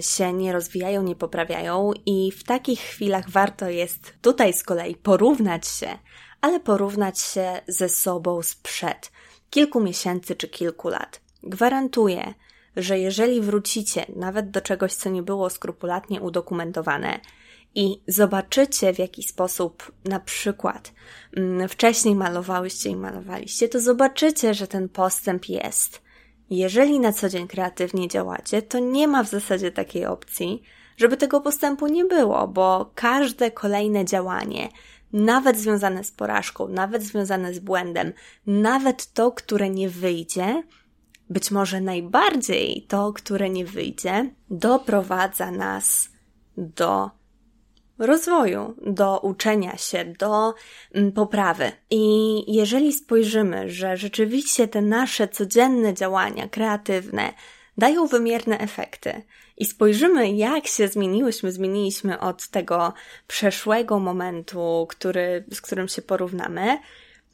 [0.00, 5.68] się nie rozwijają, nie poprawiają i w takich chwilach warto jest tutaj z kolei porównać
[5.68, 5.98] się,
[6.40, 9.12] ale porównać się ze sobą sprzed
[9.50, 11.20] kilku miesięcy czy kilku lat.
[11.42, 12.34] Gwarantuję,
[12.76, 17.20] że jeżeli wrócicie nawet do czegoś, co nie było skrupulatnie udokumentowane
[17.74, 20.92] i zobaczycie, w jaki sposób na przykład
[21.36, 26.01] mm, wcześniej malowałyście i malowaliście, to zobaczycie, że ten postęp jest.
[26.52, 30.62] Jeżeli na co dzień kreatywnie działacie, to nie ma w zasadzie takiej opcji,
[30.96, 34.68] żeby tego postępu nie było, bo każde kolejne działanie,
[35.12, 38.12] nawet związane z porażką, nawet związane z błędem,
[38.46, 40.62] nawet to, które nie wyjdzie,
[41.30, 46.10] być może najbardziej to, które nie wyjdzie, doprowadza nas
[46.56, 47.10] do
[48.06, 50.54] rozwoju, do uczenia się, do
[50.94, 51.72] mm, poprawy.
[51.90, 57.32] I jeżeli spojrzymy, że rzeczywiście te nasze codzienne działania kreatywne
[57.78, 59.22] dają wymierne efekty
[59.56, 62.92] i spojrzymy, jak się zmieniłyśmy, zmieniliśmy od tego
[63.26, 66.78] przeszłego momentu, który, z którym się porównamy,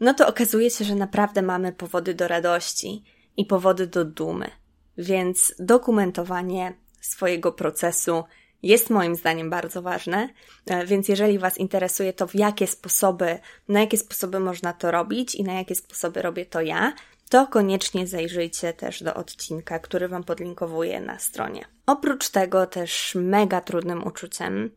[0.01, 3.05] no to okazuje się, że naprawdę mamy powody do radości
[3.37, 4.51] i powody do dumy.
[4.99, 8.25] Więc dokumentowanie swojego procesu
[8.63, 10.29] jest moim zdaniem bardzo ważne,
[10.67, 15.35] e, więc jeżeli Was interesuje to, w jakie sposoby, na jakie sposoby można to robić
[15.35, 16.93] i na jakie sposoby robię to ja,
[17.29, 21.65] to koniecznie zajrzyjcie też do odcinka, który Wam podlinkowuję na stronie.
[21.87, 24.71] Oprócz tego też mega trudnym uczuciem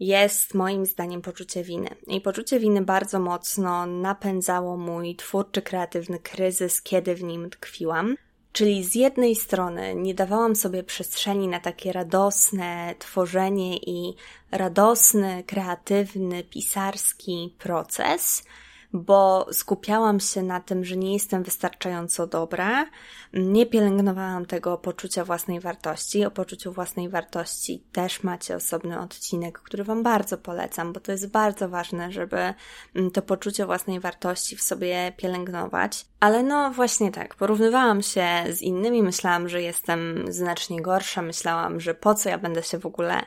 [0.00, 1.88] jest moim zdaniem poczucie winy.
[2.06, 8.16] I poczucie winy bardzo mocno napędzało mój twórczy, kreatywny kryzys, kiedy w nim tkwiłam.
[8.52, 14.14] Czyli z jednej strony nie dawałam sobie przestrzeni na takie radosne tworzenie i
[14.50, 18.42] radosny, kreatywny, pisarski proces,
[18.92, 22.86] bo skupiałam się na tym, że nie jestem wystarczająco dobra,
[23.32, 26.24] nie pielęgnowałam tego poczucia własnej wartości.
[26.24, 31.30] O poczuciu własnej wartości też macie osobny odcinek, który Wam bardzo polecam, bo to jest
[31.30, 32.54] bardzo ważne, żeby
[32.94, 36.06] mm, to poczucie własnej wartości w sobie pielęgnować.
[36.20, 41.94] Ale no właśnie tak, porównywałam się z innymi, myślałam, że jestem znacznie gorsza, myślałam, że
[41.94, 43.22] po co ja będę się w ogóle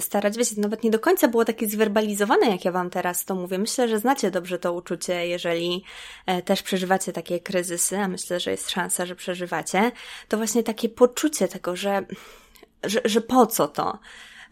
[0.00, 0.36] starać.
[0.36, 3.58] Wiecie, nawet nie do końca było takie zwerbalizowane, jak ja Wam teraz to mówię.
[3.58, 5.84] Myślę, że znacie dobrze to uczucie, jeżeli
[6.26, 9.92] e, też przeżywacie takie kryzysy, a myślę, że jest szansa, że przeżywacie,
[10.28, 12.06] to właśnie takie poczucie tego, że,
[12.84, 13.98] że, że po co to?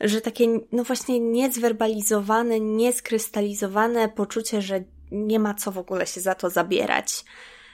[0.01, 6.35] Że takie, no właśnie niezwerbalizowane, nieskrystalizowane poczucie, że nie ma co w ogóle się za
[6.35, 7.25] to zabierać.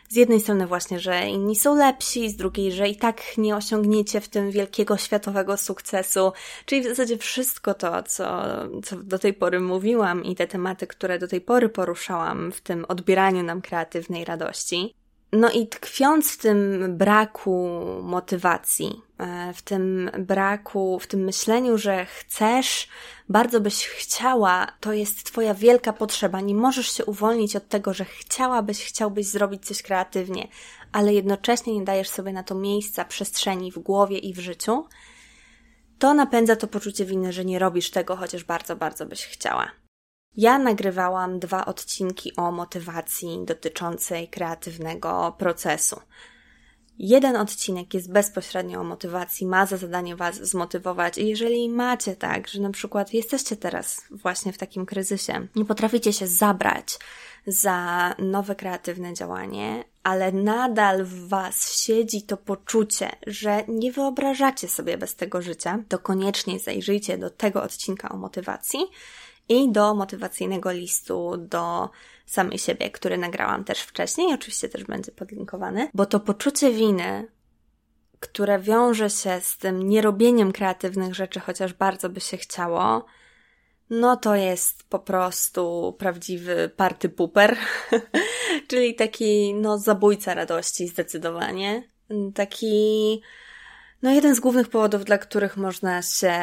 [0.09, 4.21] Z jednej strony właśnie, że inni są lepsi, z drugiej, że i tak nie osiągniecie
[4.21, 6.33] w tym wielkiego światowego sukcesu,
[6.67, 8.43] czyli w zasadzie wszystko to, co,
[8.85, 12.85] co do tej pory mówiłam i te tematy, które do tej pory poruszałam w tym
[12.89, 14.95] odbieraniu nam kreatywnej radości.
[15.33, 17.69] No i tkwiąc w tym braku
[18.03, 19.03] motywacji,
[19.55, 22.89] w tym braku, w tym myśleniu, że chcesz,
[23.29, 26.41] bardzo byś chciała, to jest Twoja wielka potrzeba.
[26.41, 30.49] Nie możesz się uwolnić od tego, że chciałabyś, chciałbyś zrobić coś kreatywnie,
[30.93, 34.85] ale jednocześnie nie dajesz sobie na to miejsca, przestrzeni w głowie i w życiu.
[35.99, 39.71] To napędza to poczucie winy, że nie robisz tego, chociaż bardzo, bardzo byś chciała.
[40.37, 46.01] Ja nagrywałam dwa odcinki o motywacji dotyczącej kreatywnego procesu.
[46.99, 51.19] Jeden odcinek jest bezpośrednio o motywacji, ma za zadanie Was zmotywować.
[51.19, 56.13] I jeżeli macie tak, że na przykład jesteście teraz właśnie w takim kryzysie, nie potraficie
[56.13, 56.99] się zabrać
[57.47, 64.99] za nowe kreatywne działanie, ale nadal w Was siedzi to poczucie, że nie wyobrażacie sobie
[64.99, 68.81] bez tego życia, to koniecznie zajrzyjcie do tego odcinka o motywacji
[69.49, 71.91] i do motywacyjnego listu do
[72.27, 77.29] samej siebie, który nagrałam też wcześniej, oczywiście też będzie podlinkowany, bo to poczucie winy,
[78.21, 83.05] które wiąże się z tym nierobieniem kreatywnych rzeczy, chociaż bardzo by się chciało,
[83.91, 87.57] no to jest po prostu prawdziwy party pooper,
[88.69, 91.89] czyli taki, no, zabójca radości zdecydowanie.
[92.35, 93.23] Taki
[94.03, 96.35] no, jeden z głównych powodów, dla których można się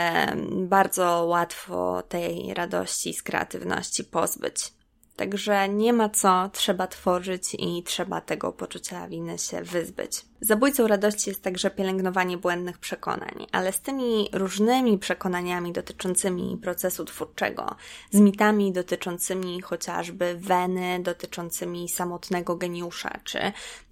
[0.52, 4.74] bardzo łatwo tej radości z kreatywności pozbyć.
[5.16, 10.26] Także nie ma co, trzeba tworzyć i trzeba tego poczucia winy się wyzbyć.
[10.42, 17.76] Zabójcą radości jest także pielęgnowanie błędnych przekonań, ale z tymi różnymi przekonaniami dotyczącymi procesu twórczego,
[18.12, 23.52] z mitami dotyczącymi chociażby weny, dotyczącymi samotnego geniusza, czy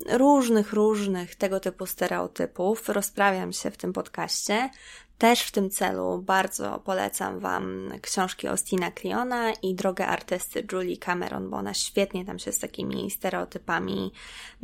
[0.10, 4.70] różnych, różnych tego typu stereotypów, rozprawiam się w tym podcaście,
[5.20, 11.50] też w tym celu bardzo polecam Wam książki Ostina Cliona i Drogę artysty Julie Cameron,
[11.50, 14.12] bo ona świetnie tam się z takimi stereotypami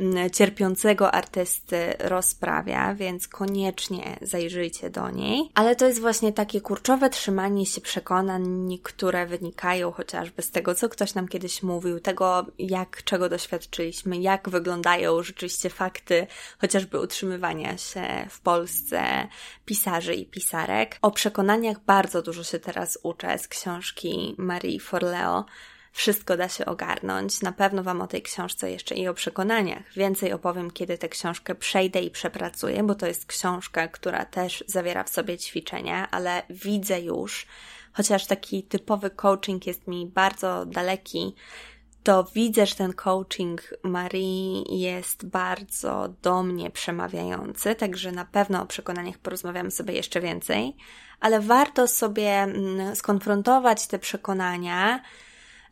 [0.00, 5.50] mm, cierpiącego artysty rozprawia, więc koniecznie zajrzyjcie do niej.
[5.54, 10.88] Ale to jest właśnie takie kurczowe trzymanie się przekonań, które wynikają chociażby z tego, co
[10.88, 16.26] ktoś nam kiedyś mówił, tego, jak czego doświadczyliśmy, jak wyglądają rzeczywiście fakty
[16.60, 19.28] chociażby utrzymywania się w Polsce
[19.64, 20.98] pisarzy i pisarz pisarek.
[21.02, 25.44] O przekonaniach bardzo dużo się teraz uczę z książki Marii Forleo.
[25.92, 27.42] Wszystko da się ogarnąć.
[27.42, 31.54] Na pewno Wam o tej książce jeszcze i o przekonaniach więcej opowiem, kiedy tę książkę
[31.54, 37.00] przejdę i przepracuję, bo to jest książka, która też zawiera w sobie ćwiczenia, ale widzę
[37.00, 37.46] już,
[37.92, 41.34] chociaż taki typowy coaching jest mi bardzo daleki,
[42.06, 48.66] to widzę, że ten coaching Marii jest bardzo do mnie przemawiający, także na pewno o
[48.66, 50.76] przekonaniach porozmawiamy sobie jeszcze więcej,
[51.20, 55.02] ale warto sobie mm, skonfrontować te przekonania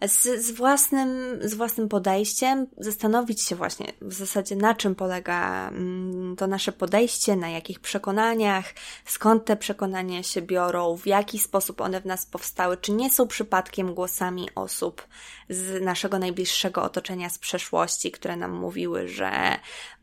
[0.07, 6.37] z, z, własnym, z własnym podejściem, zastanowić się właśnie w zasadzie na czym polega mm,
[6.37, 8.65] to nasze podejście, na jakich przekonaniach,
[9.05, 13.27] skąd te przekonania się biorą, w jaki sposób one w nas powstały, czy nie są
[13.27, 15.07] przypadkiem głosami osób
[15.49, 19.31] z naszego najbliższego otoczenia z przeszłości, które nam mówiły, że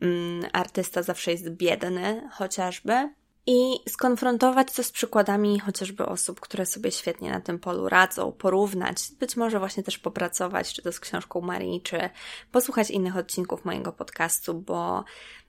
[0.00, 3.08] mm, artysta zawsze jest biedny, chociażby
[3.46, 8.96] i skonfrontować to z przykładami chociażby osób, które sobie świetnie na tym polu radzą, porównać,
[9.20, 12.10] być może właśnie też popracować, czy to z książką Marii, czy
[12.52, 15.04] posłuchać innych odcinków mojego podcastu, bo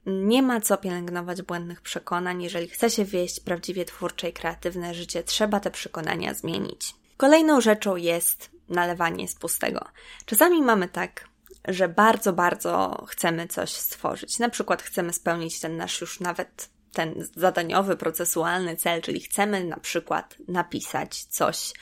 [0.06, 2.44] nie ma co pielęgnować błędnych przekonań.
[2.44, 6.96] Jeżeli chce się wieść prawdziwie twórcze i kreatywne życie, trzeba te przekonania zmienić.
[7.18, 9.86] Kolejną rzeczą jest nalewanie z pustego.
[10.26, 11.28] Czasami mamy tak,
[11.68, 14.40] że bardzo, bardzo chcemy coś stworzyć.
[14.40, 19.78] Na przykład chcemy spełnić ten nasz już nawet ten zadaniowy, procesualny cel, czyli chcemy na
[19.78, 21.74] przykład napisać coś,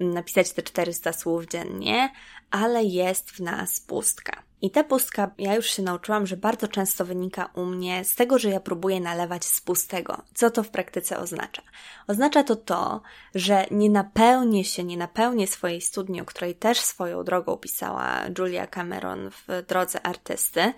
[0.00, 2.10] napisać te 400 słów dziennie,
[2.50, 4.42] ale jest w nas pustka.
[4.64, 8.38] I ta pustka, ja już się nauczyłam, że bardzo często wynika u mnie z tego,
[8.38, 10.22] że ja próbuję nalewać z pustego.
[10.34, 11.62] Co to w praktyce oznacza?
[12.06, 13.02] Oznacza to to,
[13.34, 18.66] że nie napełnię się, nie napełnię swojej studni, o której też swoją drogą pisała Julia
[18.66, 20.72] Cameron w drodze artysty,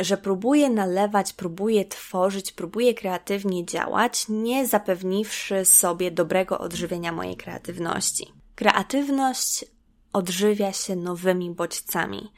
[0.00, 8.32] że próbuję nalewać, próbuję tworzyć, próbuję kreatywnie działać, nie zapewniwszy sobie dobrego odżywienia mojej kreatywności.
[8.54, 9.64] Kreatywność
[10.12, 12.32] odżywia się nowymi bodźcami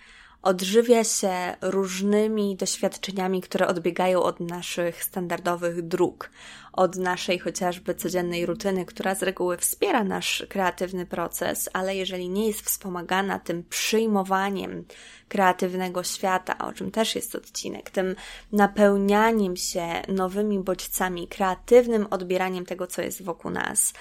[0.44, 6.30] odżywia się różnymi doświadczeniami, które odbiegają od naszych standardowych dróg,
[6.76, 12.46] od naszej chociażby codziennej rutyny, która z reguły wspiera nasz kreatywny proces, ale jeżeli nie
[12.46, 14.84] jest wspomagana tym przyjmowaniem
[15.28, 18.16] kreatywnego świata, o czym też jest odcinek, tym
[18.52, 23.94] napełnianiem się nowymi bodźcami, kreatywnym odbieraniem tego, co jest wokół nas,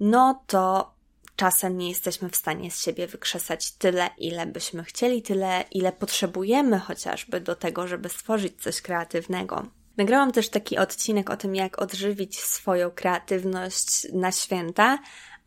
[0.00, 0.94] no to
[1.36, 6.78] czasem nie jesteśmy w stanie z siebie wykrzesać tyle, ile byśmy chcieli, tyle, ile potrzebujemy
[6.78, 9.79] chociażby do tego, żeby stworzyć coś kreatywnego.
[9.96, 14.98] Nagrałam też taki odcinek o tym, jak odżywić swoją kreatywność na święta,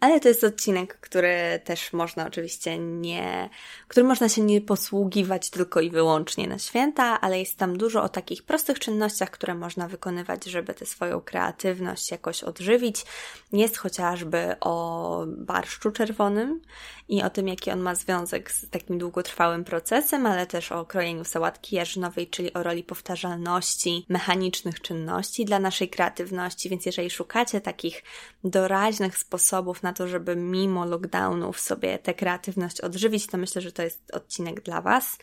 [0.04, 3.50] ale to jest odcinek, który też można oczywiście nie,
[3.88, 8.10] który można się nie posługiwać tylko i wyłącznie na święta, ale jest tam dużo o
[8.10, 13.06] takich prostych czynnościach, które można wykonywać, żeby tę swoją kreatywność jakoś odżywić.
[13.54, 16.62] Jest chociażby o barszczu czerwonym
[17.08, 21.24] i o tym, jaki on ma związek z takim długotrwałym procesem, ale też o krojeniu
[21.24, 28.04] sałatki jarzynowej, czyli o roli powtarzalności mechanicznych czynności dla naszej kreatywności, więc jeżeli szukacie takich
[28.44, 33.84] doraźnych sposobów na to, żeby mimo lockdownów sobie tę kreatywność odżywić, to myślę, że to
[33.84, 35.18] jest odcinek dla Was.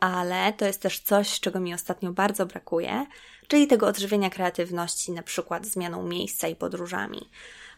[0.00, 3.06] Ale to jest też coś, czego mi ostatnio bardzo brakuje,
[3.48, 7.30] czyli tego odżywienia kreatywności, na przykład zmianą miejsca i podróżami.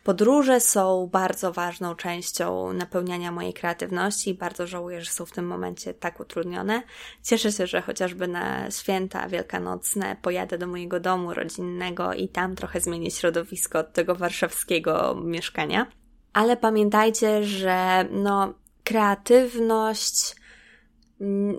[0.05, 5.47] Podróże są bardzo ważną częścią napełniania mojej kreatywności i bardzo żałuję, że są w tym
[5.47, 6.83] momencie tak utrudnione.
[7.23, 12.81] Cieszę się, że chociażby na święta wielkanocne pojadę do mojego domu rodzinnego i tam trochę
[12.81, 15.87] zmienię środowisko od tego warszawskiego mieszkania.
[16.33, 20.35] Ale pamiętajcie, że no, kreatywność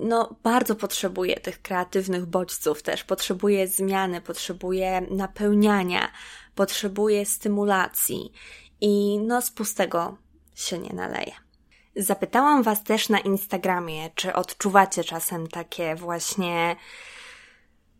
[0.01, 6.11] no, bardzo potrzebuje tych kreatywnych bodźców też, potrzebuje zmiany, potrzebuje napełniania,
[6.55, 8.31] potrzebuje stymulacji
[8.81, 10.17] i no, z pustego
[10.55, 11.33] się nie naleje.
[11.95, 16.75] Zapytałam Was też na Instagramie, czy odczuwacie czasem takie właśnie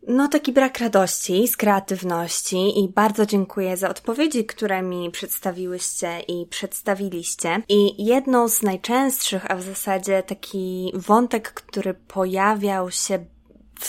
[0.08, 6.46] no, taki brak radości z kreatywności i bardzo dziękuję za odpowiedzi, które mi przedstawiłyście i
[6.46, 7.62] przedstawiliście.
[7.68, 13.24] I jedną z najczęstszych, a w zasadzie taki wątek, który pojawiał się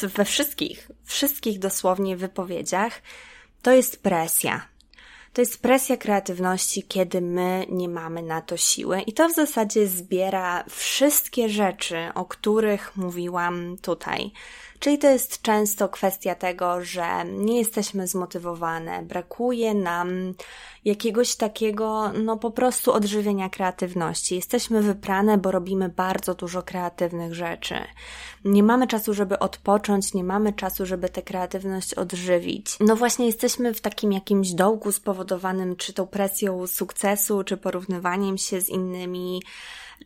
[0.01, 3.01] we wszystkich, wszystkich dosłownie wypowiedziach,
[3.65, 4.67] to jest presja.
[5.33, 9.87] To jest presja kreatywności, kiedy my nie mamy na to siły, i to w zasadzie
[9.87, 14.31] zbiera wszystkie rzeczy, o których mówiłam tutaj.
[14.85, 20.33] Czyli to jest często kwestia tego, że nie jesteśmy zmotywowane, brakuje nam
[20.85, 24.35] jakiegoś takiego, no po prostu odżywienia kreatywności.
[24.35, 27.75] Jesteśmy wyprane, bo robimy bardzo dużo kreatywnych rzeczy.
[28.43, 32.77] Nie mamy czasu, żeby odpocząć, nie mamy czasu, żeby tę kreatywność odżywić.
[32.79, 38.61] No właśnie jesteśmy w takim jakimś dołku spowodowanym czy tą presją sukcesu, czy porównywaniem się
[38.61, 39.41] z innymi,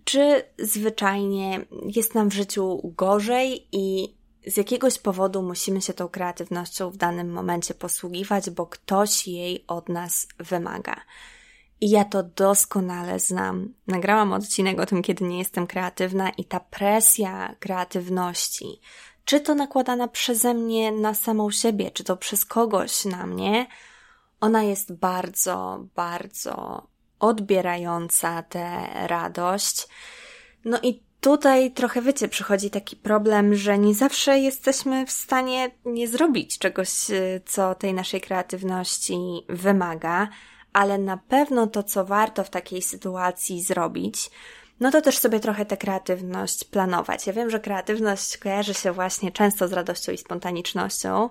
[0.03, 1.65] czy zwyczajnie
[1.95, 4.18] jest nam w życiu gorzej i
[4.49, 9.89] z jakiegoś powodu musimy się tą kreatywnością w danym momencie posługiwać, bo ktoś jej od
[9.89, 10.95] nas wymaga.
[11.81, 13.73] I ja to doskonale znam.
[13.87, 18.81] Nagrałam odcinek o tym, kiedy nie jestem kreatywna, i ta presja kreatywności,
[19.25, 23.67] czy to nakładana przeze mnie na samą siebie, czy to przez kogoś na mnie,
[24.41, 26.87] ona jest bardzo, bardzo
[27.19, 29.87] odbierająca tę radość.
[30.65, 36.07] No i tutaj trochę, wiecie, przychodzi taki problem, że nie zawsze jesteśmy w stanie nie
[36.07, 39.17] zrobić czegoś, y, co tej naszej kreatywności
[39.49, 40.27] wymaga,
[40.73, 44.29] ale na pewno to, co warto w takiej sytuacji zrobić,
[44.79, 47.27] no to też sobie trochę tę kreatywność planować.
[47.27, 51.29] Ja wiem, że kreatywność kojarzy się właśnie często z radością i spontanicznością,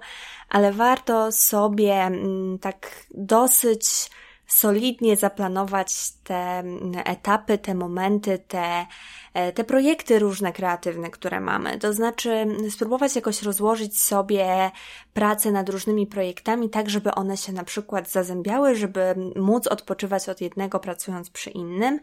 [0.48, 4.10] ale warto sobie mm, tak dosyć
[4.48, 8.86] solidnie zaplanować te mm, etapy, te momenty, te,
[9.34, 11.78] e, te projekty różne kreatywne, które mamy.
[11.78, 14.70] To znaczy spróbować jakoś rozłożyć sobie
[15.12, 20.40] pracę nad różnymi projektami, tak żeby one się na przykład zazębiały, żeby móc odpoczywać od
[20.40, 22.00] jednego pracując przy innym,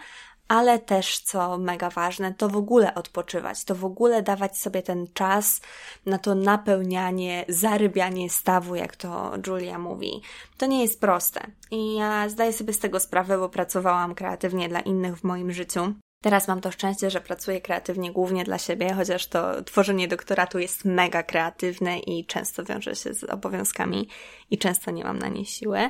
[0.48, 5.08] ale też, co mega ważne, to w ogóle odpoczywać, to w ogóle dawać sobie ten
[5.14, 5.62] czas
[6.06, 10.22] na to napełnianie, zarybianie stawu, jak to Julia mówi.
[10.58, 11.42] To nie jest proste.
[11.72, 15.94] I ja zdaję sobie z tego sprawę, bo pracowałam kreatywnie dla innych w moim życiu.
[16.22, 20.86] Teraz mam to szczęście, że pracuję kreatywnie głównie dla siebie, chociaż to tworzenie doktoratu jest
[20.86, 24.10] mega kreatywne i często wiąże się z obowiązkami
[24.50, 25.90] i często nie mam na nie siły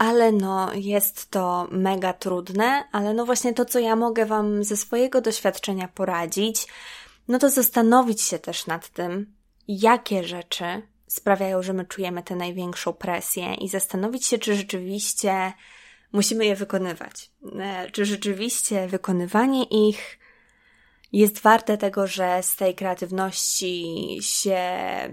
[0.00, 4.76] ale no jest to mega trudne, ale no właśnie to, co ja mogę Wam ze
[4.76, 6.66] swojego doświadczenia poradzić,
[7.28, 9.32] no to zastanowić się też nad tym,
[9.68, 10.64] jakie rzeczy
[11.06, 15.52] sprawiają, że my czujemy tę największą presję i zastanowić się, czy rzeczywiście
[16.12, 17.30] musimy je wykonywać.
[17.58, 20.18] E, czy rzeczywiście wykonywanie ich
[21.12, 24.60] jest warte tego, że z tej kreatywności się,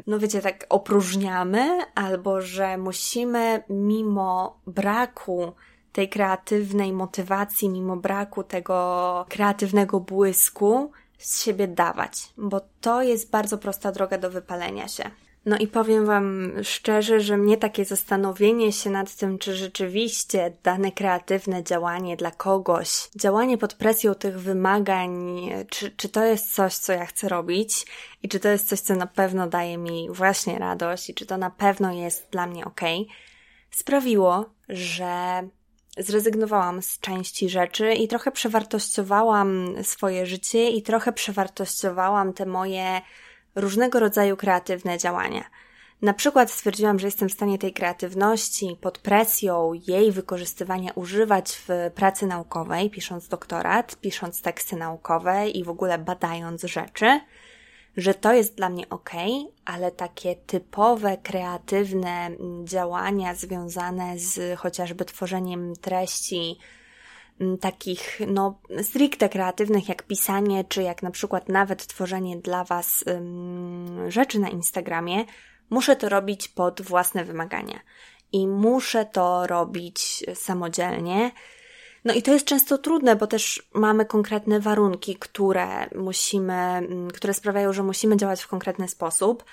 [0.08, 5.54] no wiecie, tak opróżniamy, albo że musimy mimo braku
[5.92, 13.58] tej kreatywnej motywacji, mimo braku tego kreatywnego błysku, z siebie dawać, bo to jest bardzo
[13.58, 15.12] prosta droga do wypalenia się.
[15.48, 20.92] No i powiem Wam szczerze, że mnie takie zastanowienie się nad tym, czy rzeczywiście dane
[20.92, 25.40] kreatywne działanie dla kogoś, działanie pod presją tych wymagań,
[25.70, 27.86] czy, czy to jest coś, co ja chcę robić
[28.24, 31.38] i czy to jest coś, co na pewno daje mi właśnie radość i czy to
[31.38, 32.82] na pewno jest dla mnie ok,
[33.72, 35.44] sprawiło, że
[35.98, 43.02] zrezygnowałam z części rzeczy i trochę przewartościowałam swoje życie i trochę przewartościowałam te moje
[43.58, 45.44] różnego rodzaju kreatywne działania.
[46.02, 51.92] Na przykład stwierdziłam, że jestem w stanie tej kreatywności pod presją jej wykorzystywania używać w
[51.96, 57.20] pracy naukowej, pisząc doktorat, pisząc teksty naukowe i w ogóle badając rzeczy,
[57.98, 59.10] że to jest dla mnie ok,
[59.66, 62.30] ale takie typowe, kreatywne
[62.64, 66.58] działania związane z chociażby tworzeniem treści,
[67.62, 73.04] takich, no, stricte kreatywnych, jak pisanie, czy jak na przykład nawet tworzenie dla Was
[74.08, 75.26] rzeczy na Instagramie,
[75.70, 77.80] muszę to robić pod własne wymagania.
[78.32, 81.32] I muszę to robić samodzielnie.
[82.06, 87.74] No i to jest często trudne, bo też mamy konkretne warunki, które musimy, które sprawiają,
[87.74, 89.44] że musimy działać w konkretny sposób.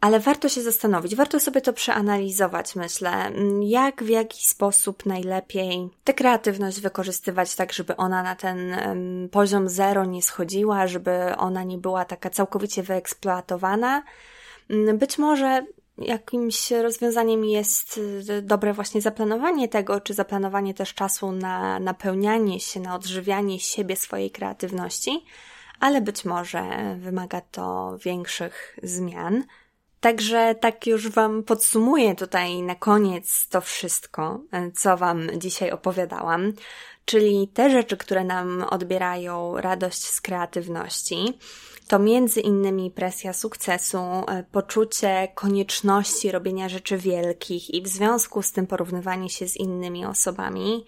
[0.00, 3.30] Ale warto się zastanowić, warto sobie to przeanalizować, myślę,
[3.60, 8.76] jak, w jaki sposób najlepiej tę kreatywność wykorzystywać tak, żeby ona na ten
[9.30, 14.02] poziom zero nie schodziła, żeby ona nie była taka całkowicie wyeksploatowana.
[14.70, 15.66] Mm, być może
[15.98, 22.80] jakimś rozwiązaniem jest y, dobre właśnie zaplanowanie tego, czy zaplanowanie też czasu na napełnianie się,
[22.80, 25.24] na odżywianie siebie, swojej kreatywności,
[25.80, 26.62] ale być może
[26.98, 29.44] wymaga to większych zmian.
[30.06, 36.52] Także tak już Wam podsumuję tutaj na koniec to wszystko, e, co Wam dzisiaj opowiadałam,
[37.04, 41.38] czyli te rzeczy, które nam odbierają radość z kreatywności.
[41.88, 48.52] To między innymi presja sukcesu, e, poczucie konieczności robienia rzeczy wielkich i w związku z
[48.52, 50.84] tym porównywanie się z innymi osobami,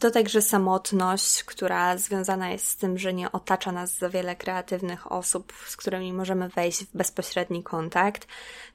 [0.00, 5.12] to także samotność, która związana jest z tym, że nie otacza nas za wiele kreatywnych
[5.12, 8.26] osób, z którymi możemy wejść w bezpośredni kontakt.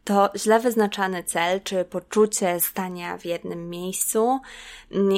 [0.04, 4.40] To źle wyznaczany cel, czy poczucie stania w jednym miejscu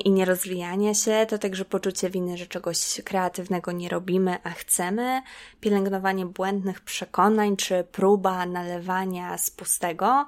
[0.04, 5.22] i nie rozwijania się, to także poczucie winy, że czegoś kreatywnego nie robimy, a chcemy,
[5.60, 10.28] pielęgnowanie błędnych przekonań, czy próba nalewania z pustego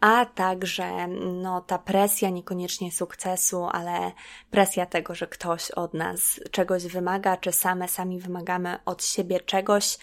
[0.00, 4.12] a także no, ta presja niekoniecznie sukcesu, ale
[4.50, 9.98] presja tego, że ktoś od nas czegoś wymaga, czy same sami wymagamy od siebie czegoś,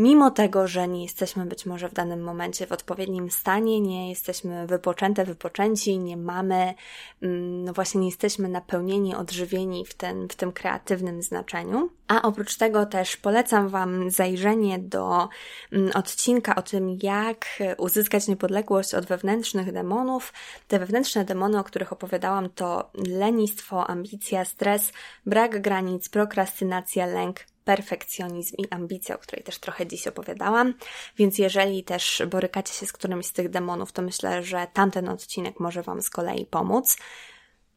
[0.00, 4.66] mimo tego, że nie jesteśmy być może w danym momencie w odpowiednim stanie, nie jesteśmy
[4.66, 6.74] wypoczęte, wypoczęci, nie mamy,
[7.22, 11.90] mm, no właśnie nie jesteśmy napełnieni, odżywieni w, ten, w tym kreatywnym znaczeniu.
[12.08, 15.28] A oprócz tego też polecam Wam zajrzenie do
[15.72, 17.46] mm, odcinka o tym, jak
[17.78, 20.32] uzyskać niepodległość od wewnętrznych demonów.
[20.68, 24.92] Te wewnętrzne demony, o których opowiadałam, to lenistwo, ambicja, stres,
[25.26, 30.74] brak granic, prokrastynacja, lęk, perfekcjonizm i ambicja, o której też trochę dziś opowiadałam.
[31.16, 35.60] Więc jeżeli też borykacie się z którymś z tych demonów, to myślę, że tamten odcinek
[35.60, 36.96] może Wam z kolei pomóc.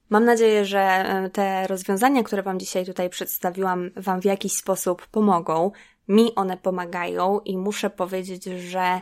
[0.09, 5.07] Mam nadzieję, że e, te rozwiązania, które Wam dzisiaj tutaj przedstawiłam, Wam w jakiś sposób
[5.07, 5.71] pomogą.
[6.07, 9.01] Mi one pomagają i muszę powiedzieć, że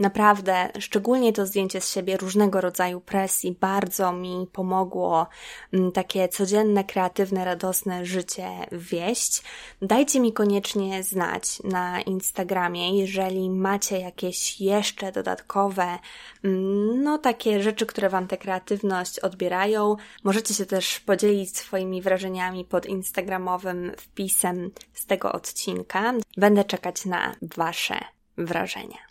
[0.00, 5.26] Naprawdę, szczególnie to zdjęcie z siebie różnego rodzaju presji bardzo mi pomogło
[5.72, 9.42] mm, takie codzienne, kreatywne, radosne życie wieść.
[9.82, 15.98] Dajcie mi koniecznie znać na Instagramie, jeżeli macie jakieś jeszcze dodatkowe,
[16.44, 19.96] mm, no takie rzeczy, które Wam tę kreatywność odbierają.
[20.24, 26.12] Możecie się też podzielić swoimi wrażeniami pod instagramowym wpisem z tego odcinka.
[26.36, 28.00] Będę czekać na Wasze
[28.36, 29.09] wrażenia.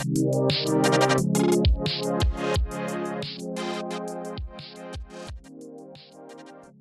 [0.06, 0.90] Música